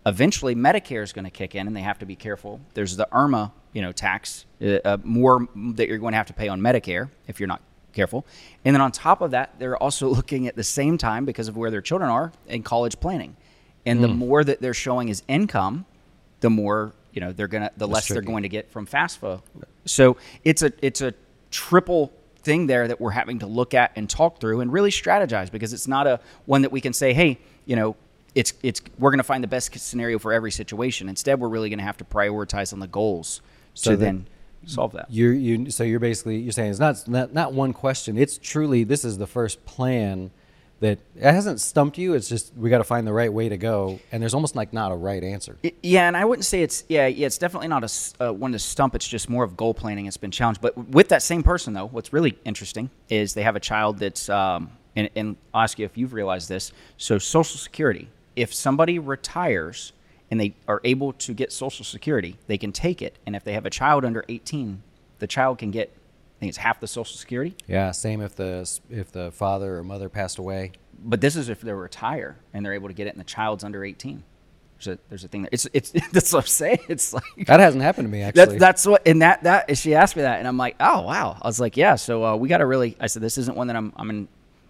eventually 0.05 0.55
Medicare 0.55 1.03
is 1.03 1.13
going 1.13 1.25
to 1.25 1.31
kick 1.31 1.55
in, 1.55 1.67
and 1.67 1.77
they 1.77 1.83
have 1.83 1.99
to 2.01 2.07
be 2.07 2.17
careful. 2.17 2.61
There's 2.75 2.97
the 2.97 3.07
IRMAA, 3.13 3.53
you 3.73 3.83
know, 3.83 3.93
tax 3.93 4.47
uh, 4.61 4.79
uh, 4.85 4.99
more 5.05 5.47
that 5.55 5.89
you're 5.89 5.99
going 5.99 6.13
to 6.13 6.17
have 6.17 6.27
to 6.27 6.33
pay 6.33 6.49
on 6.49 6.61
Medicare 6.61 7.11
if 7.29 7.39
you're 7.39 7.47
not 7.47 7.63
careful. 7.93 8.27
And 8.65 8.75
then 8.75 8.81
on 8.81 8.93
top 8.93 9.21
of 9.21 9.33
that, 9.33 9.59
they're 9.59 9.77
also 9.77 10.09
looking 10.15 10.47
at 10.47 10.57
the 10.57 10.65
same 10.65 10.99
time 10.99 11.25
because 11.25 11.49
of 11.49 11.57
where 11.57 11.71
their 11.71 11.81
children 11.81 12.11
are 12.11 12.33
in 12.49 12.63
college 12.63 13.01
planning. 13.01 13.37
And 13.85 14.03
the 14.03 14.09
more 14.09 14.45
that 14.45 14.61
they're 14.61 14.75
showing 14.75 15.11
as 15.11 15.23
income, 15.27 15.87
the 16.41 16.51
more 16.51 16.93
you 17.13 17.21
know 17.21 17.33
they're 17.33 17.49
gonna 17.49 17.71
the 17.77 17.89
less 17.89 18.09
they're 18.09 18.23
going 18.23 18.45
to 18.45 18.49
get 18.49 18.71
from 18.71 18.87
FAFSA. 18.87 19.43
So 19.87 20.17
it's 20.45 20.63
a 20.63 20.73
it's 20.81 21.01
a 21.01 21.15
triple 21.51 22.13
thing 22.43 22.67
there 22.67 22.89
that 22.89 23.01
we're 23.01 23.11
having 23.11 23.39
to 23.41 23.47
look 23.47 23.75
at 23.75 23.93
and 23.97 24.09
talk 24.09 24.41
through 24.41 24.61
and 24.61 24.73
really 24.73 24.91
strategize 24.91 25.51
because 25.51 25.73
it's 25.73 25.89
not 25.89 26.07
a 26.07 26.21
one 26.47 26.63
that 26.63 26.73
we 26.73 26.81
can 26.81 26.93
say, 26.93 27.13
hey, 27.13 27.39
you 27.67 27.77
know, 27.77 27.97
it's 28.35 28.53
it's 28.63 28.81
we're 28.99 29.11
going 29.11 29.19
to 29.19 29.25
find 29.25 29.43
the 29.43 29.49
best 29.49 29.77
scenario 29.79 30.19
for 30.19 30.33
every 30.33 30.51
situation. 30.51 31.09
Instead, 31.09 31.41
we're 31.41 31.49
really 31.49 31.69
going 31.69 31.79
to 31.79 31.85
have 31.85 31.97
to 31.99 32.05
prioritize 32.05 32.73
on 32.73 32.81
the 32.81 32.87
goals 32.87 33.41
So 33.75 33.93
to 33.93 33.97
then 33.97 34.27
solve 34.67 34.93
that. 34.93 35.07
You're 35.11 35.33
you 35.33 35.71
so 35.71 35.85
you're 35.85 36.01
basically 36.01 36.39
you're 36.39 36.53
saying 36.53 36.71
it's 36.71 36.81
not 36.81 37.07
not 37.09 37.33
not 37.33 37.53
one 37.53 37.73
question. 37.73 38.17
It's 38.17 38.39
truly 38.39 38.85
this 38.85 39.05
is 39.05 39.19
the 39.19 39.27
first 39.27 39.65
plan 39.67 40.31
that 40.81 40.99
it 41.15 41.23
hasn't 41.23 41.61
stumped 41.61 41.97
you. 41.97 42.15
It's 42.15 42.29
just 42.29 42.53
we 42.57 42.69
got 42.69 42.79
to 42.79 42.85
find 42.85 43.07
the 43.07 43.13
right 43.13 43.33
way 43.33 43.49
to 43.49 43.57
go, 43.57 44.01
and 44.11 44.21
there's 44.21 44.35
almost 44.35 44.57
like 44.57 44.73
not 44.73 44.91
a 44.91 44.97
right 44.97 45.23
answer. 45.23 45.57
Y- 45.63 45.73
Yeah, 45.83 46.09
and 46.09 46.17
I 46.17 46.25
wouldn't 46.25 46.45
say 46.45 46.63
it's 46.63 46.85
yeah, 46.89 47.07
yeah. 47.07 47.27
It's 47.27 47.39
definitely 47.39 47.69
not 47.69 47.85
a 47.85 48.29
uh, 48.29 48.33
one 48.33 48.51
to 48.53 48.59
stump. 48.59 48.95
It's 48.97 49.07
just 49.07 49.29
more 49.31 49.45
of 49.45 49.57
goal 49.57 49.75
planning. 49.75 50.07
It's 50.07 50.17
been 50.17 50.33
challenged. 50.33 50.61
But 50.61 50.77
with 50.89 51.09
that 51.11 51.23
same 51.23 51.43
person 51.45 51.73
though, 51.73 51.87
what's 51.87 52.13
really 52.13 52.37
interesting 52.45 52.91
is 53.09 53.35
they 53.35 53.45
have 53.45 53.55
a 53.57 53.61
child 53.61 53.99
that's 53.99 54.29
um, 54.29 54.71
and, 54.97 55.09
and 55.15 55.37
I'll 55.55 55.63
ask 55.63 55.79
you 55.79 55.85
if 55.85 55.97
you've 55.97 56.13
realized 56.15 56.49
this. 56.49 56.73
So 56.97 57.19
Social 57.19 57.59
Security, 57.59 58.09
if 58.35 58.53
somebody 58.53 58.99
retires 58.99 59.93
and 60.33 60.41
they 60.41 60.55
are 60.67 60.81
able 60.83 61.13
to 61.13 61.35
get 61.35 61.53
Social 61.53 61.85
Security, 61.85 62.39
they 62.47 62.57
can 62.57 62.73
take 62.73 63.03
it, 63.03 63.19
and 63.27 63.37
if 63.37 63.45
they 63.45 63.53
have 63.53 63.67
a 63.67 63.71
child 63.71 64.03
under 64.03 64.25
18, 64.31 64.83
the 65.19 65.27
child 65.27 65.59
can 65.59 65.71
get. 65.71 65.93
I 65.95 66.41
think 66.41 66.49
it's 66.49 66.57
half 66.57 66.81
the 66.81 66.87
Social 66.87 67.19
Security. 67.19 67.55
Yeah, 67.67 67.91
same 67.91 68.23
if 68.23 68.35
the 68.35 68.67
if 68.89 69.13
the 69.13 69.31
father 69.31 69.77
or 69.77 69.85
mother 69.85 70.09
passed 70.09 70.39
away. 70.39 70.73
But 71.05 71.21
this 71.21 71.37
is 71.37 71.51
if 71.51 71.61
they 71.61 71.73
retire 71.75 72.39
and 72.55 72.65
they're 72.65 72.73
able 72.73 72.89
to 72.89 72.95
get 72.95 73.09
it, 73.09 73.11
and 73.11 73.21
the 73.21 73.25
child's 73.25 73.63
under 73.63 73.85
18. 73.85 74.25
There's 74.79 74.99
a 74.99 75.01
there's 75.11 75.23
a 75.23 75.29
thing 75.29 75.43
there. 75.43 75.51
It's 75.53 75.69
it's 75.75 75.91
that's 76.13 76.33
what 76.33 76.45
I'm 76.45 76.49
saying. 76.49 76.79
It's 76.89 77.13
like 77.13 77.47
That 77.47 77.61
hasn't 77.61 77.83
happened 77.83 78.09
to 78.09 78.11
me 78.11 78.23
actually. 78.23 78.47
That's 78.47 78.59
that's 78.59 78.87
what 78.87 79.07
and 79.07 79.21
that 79.21 79.43
that 79.43 79.77
she 79.77 79.95
asked 79.95 80.17
me 80.17 80.23
that 80.23 80.39
and 80.39 80.49
I'm 80.49 80.57
like, 80.57 80.77
oh 80.81 81.03
wow. 81.03 81.37
I 81.43 81.47
was 81.47 81.61
like, 81.61 81.77
yeah. 81.77 81.97
So 81.97 82.25
uh, 82.25 82.37
we 82.37 82.49
got 82.49 82.59
to 82.59 82.67
really. 82.67 82.97
I 82.99 83.07
said 83.07 83.23
this 83.23 83.37
isn't 83.37 83.55
one 83.55 83.67
that 83.67 83.77
I'm 83.77 83.93
I'm 83.97 84.09
in. 84.09 84.29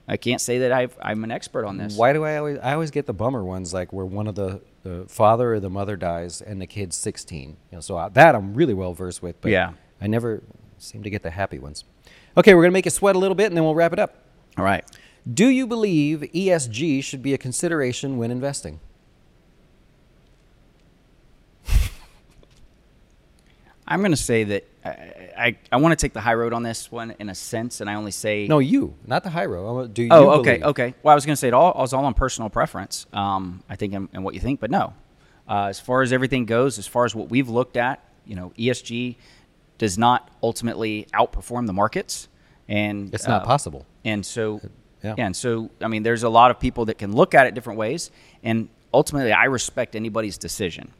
I 0.08 0.16
can't 0.16 0.40
say 0.40 0.58
that 0.58 0.72
I've, 0.72 0.96
I'm 1.00 1.22
an 1.22 1.30
expert 1.30 1.64
on 1.64 1.76
this. 1.78 1.96
Why 1.96 2.12
do 2.12 2.24
I 2.24 2.36
always 2.36 2.58
I 2.58 2.72
always 2.72 2.90
get 2.90 3.06
the 3.06 3.14
bummer 3.14 3.44
ones 3.44 3.72
like 3.72 3.92
where 3.92 4.04
one 4.04 4.26
of 4.26 4.34
the, 4.34 4.60
the 4.82 5.04
father 5.08 5.54
or 5.54 5.60
the 5.60 5.70
mother 5.70 5.96
dies 5.96 6.40
and 6.40 6.60
the 6.60 6.66
kid's 6.66 6.96
16. 6.96 7.48
You 7.50 7.56
know, 7.72 7.80
so 7.80 7.96
I, 7.96 8.08
that 8.10 8.34
I'm 8.34 8.54
really 8.54 8.74
well 8.74 8.94
versed 8.94 9.22
with. 9.22 9.40
But 9.40 9.50
Yeah. 9.50 9.72
I 10.00 10.06
never 10.06 10.42
seem 10.78 11.02
to 11.02 11.10
get 11.10 11.22
the 11.22 11.30
happy 11.30 11.58
ones. 11.58 11.84
Okay, 12.36 12.54
we're 12.54 12.62
gonna 12.62 12.72
make 12.72 12.84
you 12.86 12.90
sweat 12.90 13.14
a 13.14 13.18
little 13.18 13.34
bit 13.34 13.46
and 13.46 13.56
then 13.56 13.64
we'll 13.64 13.74
wrap 13.74 13.92
it 13.92 13.98
up. 13.98 14.16
All 14.58 14.64
right. 14.64 14.84
Do 15.32 15.46
you 15.48 15.66
believe 15.66 16.20
ESG 16.34 17.02
should 17.04 17.22
be 17.22 17.32
a 17.34 17.38
consideration 17.38 18.18
when 18.18 18.30
investing? 18.30 18.80
I'm 23.86 24.00
going 24.00 24.12
to 24.12 24.16
say 24.16 24.44
that 24.44 24.64
I 24.84 24.88
I, 25.36 25.58
I 25.72 25.76
want 25.78 25.92
to 25.92 25.96
take 25.96 26.12
the 26.12 26.20
high 26.20 26.34
road 26.34 26.52
on 26.52 26.62
this 26.62 26.90
one 26.92 27.14
in 27.18 27.28
a 27.28 27.34
sense, 27.34 27.80
and 27.80 27.88
I 27.90 27.94
only 27.94 28.10
say 28.12 28.46
No, 28.46 28.58
you, 28.58 28.94
not 29.06 29.24
the 29.24 29.30
high 29.30 29.46
road. 29.46 29.92
Do 29.94 30.02
you? 30.02 30.08
Oh, 30.12 30.30
okay, 30.40 30.58
believe? 30.58 30.62
okay. 30.70 30.94
Well, 31.02 31.12
I 31.12 31.14
was 31.14 31.26
going 31.26 31.34
to 31.34 31.36
say 31.40 31.48
it 31.48 31.54
all. 31.54 31.70
It 31.70 31.76
was 31.78 31.92
all 31.92 32.04
on 32.04 32.14
personal 32.14 32.48
preference. 32.50 33.06
Um, 33.12 33.62
I 33.68 33.76
think 33.76 33.94
and, 33.94 34.08
and 34.12 34.24
what 34.24 34.34
you 34.34 34.40
think, 34.40 34.60
but 34.60 34.70
no. 34.70 34.94
Uh, 35.48 35.66
as 35.66 35.80
far 35.80 36.02
as 36.02 36.12
everything 36.12 36.46
goes, 36.46 36.78
as 36.78 36.86
far 36.86 37.04
as 37.04 37.14
what 37.14 37.28
we've 37.28 37.48
looked 37.48 37.76
at, 37.76 38.02
you 38.24 38.36
know, 38.36 38.52
ESG 38.56 39.16
does 39.78 39.98
not 39.98 40.30
ultimately 40.42 41.06
outperform 41.12 41.66
the 41.66 41.72
markets, 41.72 42.28
and 42.68 43.12
It's 43.12 43.26
not 43.26 43.42
uh, 43.42 43.44
possible. 43.46 43.84
And 44.04 44.24
so, 44.24 44.60
Yeah. 45.02 45.14
yeah. 45.18 45.26
and 45.26 45.36
so 45.36 45.70
I 45.80 45.88
mean, 45.88 46.04
there's 46.04 46.22
a 46.22 46.28
lot 46.28 46.52
of 46.52 46.60
people 46.60 46.84
that 46.86 46.98
can 46.98 47.12
look 47.12 47.34
at 47.34 47.46
it 47.48 47.54
different 47.54 47.78
ways, 47.80 48.10
and 48.44 48.68
ultimately, 48.94 49.32
I 49.32 49.46
respect 49.46 49.96
anybody's 49.96 50.38
decision. 50.38 50.92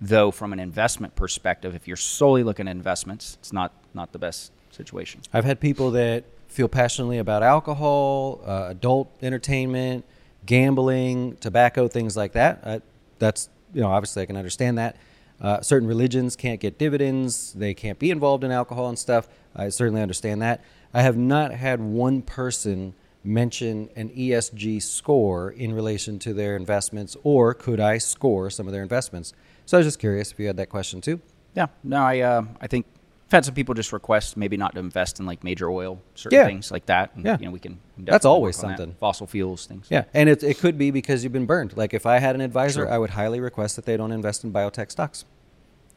Though, 0.00 0.30
from 0.30 0.52
an 0.52 0.60
investment 0.60 1.14
perspective, 1.16 1.74
if 1.74 1.88
you're 1.88 1.96
solely 1.96 2.42
looking 2.42 2.68
at 2.68 2.72
investments, 2.72 3.38
it's 3.40 3.52
not 3.52 3.72
not 3.94 4.12
the 4.12 4.18
best 4.18 4.52
situation. 4.70 5.22
I've 5.32 5.44
had 5.44 5.58
people 5.58 5.90
that 5.92 6.24
feel 6.48 6.68
passionately 6.68 7.18
about 7.18 7.42
alcohol, 7.42 8.40
uh, 8.46 8.66
adult 8.68 9.10
entertainment, 9.22 10.04
gambling, 10.44 11.36
tobacco, 11.36 11.88
things 11.88 12.16
like 12.16 12.32
that. 12.32 12.60
Uh, 12.62 12.80
that's 13.18 13.48
you 13.72 13.80
know 13.80 13.88
obviously 13.88 14.22
I 14.22 14.26
can 14.26 14.36
understand 14.36 14.78
that. 14.78 14.96
Uh, 15.40 15.60
certain 15.60 15.88
religions 15.88 16.36
can't 16.36 16.60
get 16.60 16.78
dividends; 16.78 17.52
they 17.54 17.72
can't 17.72 17.98
be 17.98 18.10
involved 18.10 18.44
in 18.44 18.50
alcohol 18.50 18.88
and 18.88 18.98
stuff. 18.98 19.28
I 19.54 19.70
certainly 19.70 20.02
understand 20.02 20.42
that. 20.42 20.62
I 20.92 21.02
have 21.02 21.16
not 21.16 21.52
had 21.52 21.80
one 21.80 22.22
person 22.22 22.94
mention 23.24 23.90
an 23.96 24.08
ESG 24.10 24.82
score 24.82 25.50
in 25.50 25.74
relation 25.74 26.18
to 26.20 26.32
their 26.32 26.56
investments, 26.56 27.16
or 27.22 27.52
could 27.54 27.80
I 27.80 27.98
score 27.98 28.50
some 28.50 28.66
of 28.66 28.72
their 28.72 28.82
investments? 28.82 29.34
So 29.66 29.76
I 29.76 29.80
was 29.80 29.86
just 29.86 29.98
curious 29.98 30.32
if 30.32 30.38
you 30.40 30.46
had 30.46 30.56
that 30.56 30.68
question 30.68 31.00
too. 31.00 31.20
Yeah, 31.54 31.66
no, 31.84 31.96
I 32.02 32.20
uh, 32.20 32.42
I 32.60 32.66
think 32.66 32.86
I've 33.26 33.32
had 33.32 33.44
some 33.44 33.54
people 33.54 33.74
just 33.74 33.92
request 33.92 34.36
maybe 34.36 34.56
not 34.56 34.74
to 34.74 34.80
invest 34.80 35.18
in 35.20 35.26
like 35.26 35.42
major 35.42 35.68
oil, 35.68 36.00
certain 36.14 36.38
Yeah. 36.38 36.46
things 36.46 36.70
like 36.70 36.86
that. 36.86 37.10
And, 37.16 37.24
Yeah. 37.24 37.36
you 37.40 37.46
know, 37.46 37.50
we 37.50 37.58
can. 37.58 37.78
That's 37.98 38.24
always 38.24 38.62
on 38.62 38.70
that. 38.70 38.78
something. 38.78 38.94
Fossil 39.00 39.26
fuels 39.26 39.66
things. 39.66 39.86
Yeah, 39.90 40.04
and 40.14 40.28
it, 40.28 40.42
it 40.44 40.58
could 40.58 40.78
be 40.78 40.90
because 40.92 41.24
you've 41.24 41.32
been 41.32 41.46
burned. 41.46 41.76
Like 41.76 41.92
if 41.92 42.06
I 42.06 42.18
had 42.20 42.34
an 42.36 42.40
advisor, 42.40 42.82
Sure. 42.84 42.90
I 42.92 42.98
would 42.98 43.10
highly 43.10 43.40
request 43.40 43.74
that 43.76 43.84
they 43.84 43.96
don't 43.96 44.12
invest 44.12 44.44
in 44.44 44.52
biotech 44.52 44.90
stocks. 44.92 45.24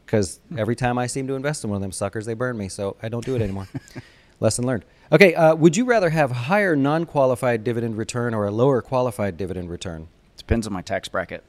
Because 0.04 0.40
Hmm. 0.48 0.58
every 0.58 0.74
time 0.74 0.98
I 0.98 1.06
seem 1.06 1.28
to 1.28 1.34
invest 1.34 1.62
in 1.62 1.70
one 1.70 1.76
of 1.76 1.82
them 1.82 1.92
suckers, 1.92 2.26
they 2.26 2.34
burn 2.34 2.58
me. 2.58 2.68
So 2.68 2.96
I 3.00 3.08
don't 3.08 3.24
do 3.24 3.36
it 3.36 3.42
anymore. 3.42 3.68
Lesson 4.40 4.66
learned. 4.66 4.84
Okay, 5.12 5.34
uh, 5.34 5.54
would 5.54 5.76
you 5.76 5.84
rather 5.84 6.10
have 6.10 6.32
higher 6.32 6.74
non-qualified 6.74 7.62
dividend 7.62 7.96
return 7.96 8.32
or 8.34 8.46
a 8.46 8.50
lower 8.50 8.80
qualified 8.82 9.36
dividend 9.36 9.70
return? 9.70 10.08
Depends 10.36 10.66
on 10.66 10.72
my 10.72 10.82
tax 10.82 11.06
bracket. 11.08 11.44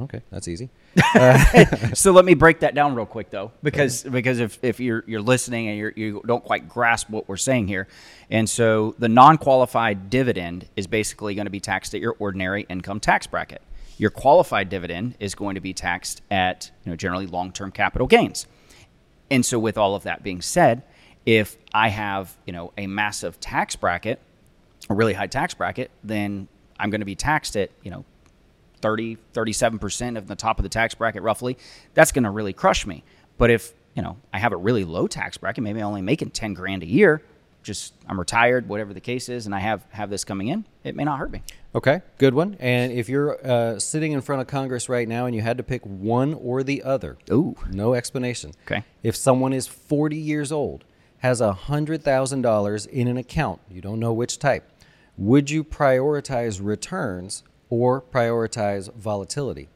Okay, 0.00 0.22
that's 0.30 0.48
easy. 0.48 0.70
so 1.94 2.10
let 2.10 2.24
me 2.24 2.34
break 2.34 2.60
that 2.60 2.74
down 2.74 2.94
real 2.94 3.06
quick 3.06 3.30
though, 3.30 3.52
because 3.62 4.02
because 4.02 4.40
if, 4.40 4.58
if 4.62 4.80
you're 4.80 5.04
you're 5.06 5.20
listening 5.20 5.68
and 5.68 5.78
you're, 5.78 5.92
you 5.94 6.22
don't 6.26 6.42
quite 6.42 6.68
grasp 6.68 7.10
what 7.10 7.28
we're 7.28 7.36
saying 7.36 7.68
here, 7.68 7.86
and 8.30 8.48
so 8.48 8.94
the 8.98 9.08
non-qualified 9.08 10.10
dividend 10.10 10.68
is 10.74 10.86
basically 10.86 11.34
going 11.34 11.46
to 11.46 11.50
be 11.50 11.60
taxed 11.60 11.94
at 11.94 12.00
your 12.00 12.16
ordinary 12.18 12.66
income 12.68 12.98
tax 12.98 13.26
bracket. 13.26 13.62
Your 13.96 14.10
qualified 14.10 14.68
dividend 14.68 15.14
is 15.20 15.36
going 15.36 15.54
to 15.54 15.60
be 15.60 15.72
taxed 15.72 16.22
at 16.30 16.70
you 16.84 16.90
know 16.90 16.96
generally 16.96 17.26
long-term 17.26 17.70
capital 17.70 18.06
gains. 18.06 18.46
And 19.30 19.44
so 19.44 19.58
with 19.58 19.78
all 19.78 19.94
of 19.94 20.02
that 20.02 20.22
being 20.22 20.42
said, 20.42 20.82
if 21.24 21.56
I 21.72 21.88
have 21.88 22.36
you 22.46 22.52
know 22.52 22.72
a 22.76 22.88
massive 22.88 23.38
tax 23.38 23.76
bracket, 23.76 24.18
a 24.90 24.94
really 24.94 25.14
high 25.14 25.28
tax 25.28 25.54
bracket, 25.54 25.90
then 26.02 26.48
I'm 26.80 26.90
going 26.90 27.00
to 27.00 27.06
be 27.06 27.14
taxed 27.14 27.56
at 27.56 27.70
you 27.82 27.92
know 27.92 28.04
30, 28.84 29.16
37% 29.32 30.18
of 30.18 30.26
the 30.26 30.36
top 30.36 30.58
of 30.58 30.62
the 30.62 30.68
tax 30.68 30.94
bracket 30.94 31.22
roughly, 31.22 31.56
that's 31.94 32.12
going 32.12 32.24
to 32.24 32.30
really 32.30 32.52
crush 32.52 32.86
me. 32.86 33.02
But 33.38 33.50
if, 33.50 33.72
you 33.94 34.02
know, 34.02 34.18
I 34.30 34.38
have 34.38 34.52
a 34.52 34.58
really 34.58 34.84
low 34.84 35.06
tax 35.06 35.38
bracket, 35.38 35.64
maybe 35.64 35.80
I'm 35.80 35.86
only 35.86 36.02
making 36.02 36.32
10 36.32 36.52
grand 36.52 36.82
a 36.82 36.86
year, 36.86 37.22
just 37.62 37.94
I'm 38.06 38.18
retired, 38.18 38.68
whatever 38.68 38.92
the 38.92 39.00
case 39.00 39.30
is, 39.30 39.46
and 39.46 39.54
I 39.54 39.60
have 39.60 39.86
have 39.88 40.10
this 40.10 40.22
coming 40.22 40.48
in, 40.48 40.66
it 40.84 40.94
may 40.94 41.04
not 41.04 41.18
hurt 41.18 41.32
me. 41.32 41.40
Okay, 41.74 42.02
good 42.18 42.34
one. 42.34 42.58
And 42.60 42.92
if 42.92 43.08
you're 43.08 43.42
uh, 43.42 43.78
sitting 43.78 44.12
in 44.12 44.20
front 44.20 44.42
of 44.42 44.48
Congress 44.48 44.90
right 44.90 45.08
now 45.08 45.24
and 45.24 45.34
you 45.34 45.40
had 45.40 45.56
to 45.56 45.62
pick 45.62 45.80
one 45.86 46.34
or 46.34 46.62
the 46.62 46.82
other, 46.82 47.16
Ooh. 47.32 47.56
no 47.70 47.94
explanation. 47.94 48.52
Okay. 48.66 48.84
If 49.02 49.16
someone 49.16 49.54
is 49.54 49.66
40 49.66 50.14
years 50.14 50.52
old, 50.52 50.84
has 51.20 51.40
a 51.40 51.56
$100,000 51.68 52.86
in 52.88 53.08
an 53.08 53.16
account, 53.16 53.60
you 53.70 53.80
don't 53.80 53.98
know 53.98 54.12
which 54.12 54.38
type, 54.38 54.70
would 55.16 55.48
you 55.48 55.64
prioritize 55.64 56.60
returns 56.62 57.44
or 57.70 58.00
prioritize 58.02 58.92
volatility? 58.94 59.68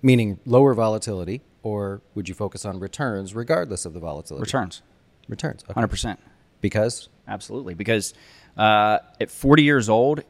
Meaning 0.00 0.38
lower 0.46 0.74
volatility, 0.74 1.42
or 1.62 2.02
would 2.14 2.28
you 2.28 2.34
focus 2.34 2.64
on 2.64 2.78
returns 2.78 3.34
regardless 3.34 3.84
of 3.84 3.94
the 3.94 4.00
volatility? 4.00 4.42
Returns, 4.42 4.82
Returns. 5.28 5.64
Okay. 5.68 5.80
100%. 5.80 6.16
Because 6.60 7.08
Absolutely. 7.26 7.74
Because 7.74 8.14
uh, 8.56 8.98
at 9.20 9.30
40 9.30 9.62
years 9.62 9.88
old, 9.90 10.22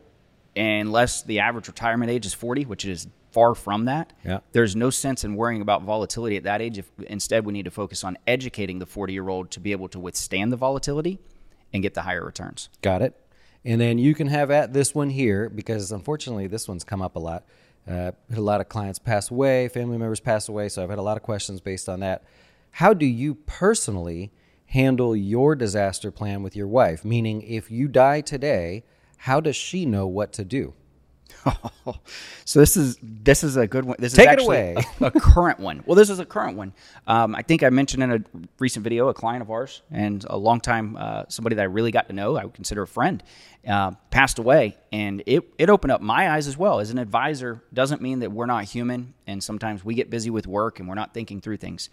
unless 0.56 1.22
the 1.22 1.38
average 1.38 1.68
retirement 1.68 2.10
age 2.10 2.26
is 2.26 2.34
40, 2.34 2.64
which 2.64 2.84
is 2.84 3.06
far 3.30 3.54
from 3.54 3.84
that, 3.84 4.12
Yeah. 4.24 4.40
there's 4.52 4.74
no 4.74 4.90
sense 4.90 5.22
in 5.22 5.36
worrying 5.36 5.62
about 5.62 5.82
volatility 5.82 6.36
at 6.36 6.42
that 6.42 6.60
age. 6.60 6.78
If 6.78 6.90
instead 7.06 7.44
we 7.46 7.52
need 7.52 7.66
to 7.66 7.70
focus 7.70 8.02
on 8.02 8.18
educating 8.26 8.80
the 8.80 8.86
40 8.86 9.12
year 9.12 9.28
old 9.28 9.50
to 9.52 9.60
be 9.60 9.70
able 9.72 9.88
to 9.90 10.00
withstand 10.00 10.50
the 10.50 10.56
volatility 10.56 11.20
and 11.72 11.82
get 11.82 11.94
the 11.94 12.02
higher 12.02 12.24
returns. 12.24 12.68
Got 12.82 13.02
it. 13.02 13.14
And 13.64 13.80
then 13.80 13.98
you 13.98 14.14
can 14.14 14.28
have 14.28 14.50
at 14.50 14.72
this 14.72 14.94
one 14.94 15.10
here 15.10 15.48
because 15.48 15.92
unfortunately 15.92 16.46
this 16.46 16.68
one's 16.68 16.84
come 16.84 17.02
up 17.02 17.16
a 17.16 17.18
lot. 17.18 17.44
Uh, 17.88 18.12
a 18.34 18.40
lot 18.40 18.60
of 18.60 18.68
clients 18.68 18.98
pass 18.98 19.30
away, 19.30 19.68
family 19.68 19.96
members 19.96 20.20
pass 20.20 20.48
away, 20.48 20.68
so 20.68 20.82
I've 20.82 20.90
had 20.90 20.98
a 20.98 21.02
lot 21.02 21.16
of 21.16 21.22
questions 21.22 21.60
based 21.60 21.88
on 21.88 22.00
that. 22.00 22.22
How 22.72 22.92
do 22.92 23.06
you 23.06 23.34
personally 23.34 24.30
handle 24.66 25.16
your 25.16 25.54
disaster 25.54 26.10
plan 26.10 26.42
with 26.42 26.54
your 26.54 26.66
wife? 26.66 27.04
Meaning, 27.04 27.42
if 27.42 27.70
you 27.70 27.88
die 27.88 28.20
today, 28.20 28.84
how 29.16 29.40
does 29.40 29.56
she 29.56 29.86
know 29.86 30.06
what 30.06 30.32
to 30.34 30.44
do? 30.44 30.74
so 32.44 32.60
this 32.60 32.76
is 32.76 32.98
this 33.02 33.44
is 33.44 33.56
a 33.56 33.66
good 33.66 33.84
one. 33.84 33.96
This 33.98 34.12
Take 34.12 34.28
is 34.28 34.34
it 34.34 34.40
away. 34.40 34.76
A, 35.00 35.04
a 35.06 35.10
current 35.10 35.60
one. 35.60 35.82
Well, 35.86 35.94
this 35.94 36.10
is 36.10 36.18
a 36.18 36.24
current 36.24 36.56
one. 36.56 36.72
Um, 37.06 37.34
I 37.34 37.42
think 37.42 37.62
I 37.62 37.70
mentioned 37.70 38.02
in 38.02 38.12
a 38.12 38.20
recent 38.58 38.82
video 38.84 39.08
a 39.08 39.14
client 39.14 39.42
of 39.42 39.50
ours 39.50 39.82
and 39.90 40.24
a 40.28 40.36
long 40.36 40.60
time 40.60 40.96
uh, 40.96 41.24
somebody 41.28 41.56
that 41.56 41.62
I 41.62 41.66
really 41.66 41.90
got 41.90 42.08
to 42.08 42.14
know. 42.14 42.36
I 42.36 42.44
would 42.44 42.54
consider 42.54 42.82
a 42.82 42.86
friend. 42.86 43.22
Uh, 43.66 43.90
passed 44.10 44.38
away, 44.38 44.76
and 44.92 45.22
it 45.26 45.44
it 45.58 45.68
opened 45.68 45.92
up 45.92 46.00
my 46.00 46.30
eyes 46.30 46.46
as 46.46 46.56
well. 46.56 46.80
As 46.80 46.90
an 46.90 46.98
advisor, 46.98 47.62
doesn't 47.74 48.00
mean 48.00 48.20
that 48.20 48.32
we're 48.32 48.46
not 48.46 48.64
human, 48.64 49.14
and 49.26 49.42
sometimes 49.42 49.84
we 49.84 49.94
get 49.94 50.10
busy 50.10 50.30
with 50.30 50.46
work 50.46 50.78
and 50.78 50.88
we're 50.88 50.94
not 50.94 51.12
thinking 51.12 51.40
through 51.40 51.58
things. 51.58 51.90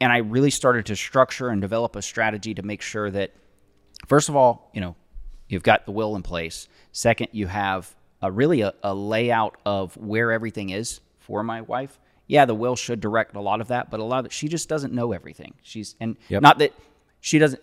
And 0.00 0.12
I 0.12 0.18
really 0.18 0.50
started 0.50 0.86
to 0.86 0.96
structure 0.96 1.48
and 1.48 1.60
develop 1.60 1.96
a 1.96 2.02
strategy 2.02 2.54
to 2.54 2.62
make 2.62 2.82
sure 2.82 3.10
that 3.10 3.32
first 4.06 4.28
of 4.28 4.36
all, 4.36 4.70
you 4.74 4.80
know, 4.80 4.96
you've 5.48 5.62
got 5.62 5.86
the 5.86 5.92
will 5.92 6.16
in 6.16 6.22
place. 6.22 6.68
Second, 6.92 7.28
you 7.32 7.46
have 7.46 7.94
a 8.22 8.30
really 8.30 8.60
a, 8.62 8.72
a 8.82 8.94
layout 8.94 9.56
of 9.66 9.96
where 9.96 10.32
everything 10.32 10.70
is 10.70 11.00
for 11.18 11.42
my 11.42 11.60
wife. 11.60 11.98
Yeah, 12.28 12.44
the 12.46 12.54
will 12.54 12.76
should 12.76 13.00
direct 13.00 13.34
a 13.36 13.40
lot 13.40 13.60
of 13.60 13.68
that, 13.68 13.90
but 13.90 14.00
a 14.00 14.04
lot 14.04 14.20
of 14.20 14.26
it, 14.26 14.32
she 14.32 14.48
just 14.48 14.68
doesn't 14.68 14.92
know 14.92 15.12
everything. 15.12 15.54
She's 15.62 15.96
and 16.00 16.16
Yep. 16.28 16.42
not 16.42 16.58
that 16.58 16.72
she 17.20 17.38
doesn't. 17.38 17.62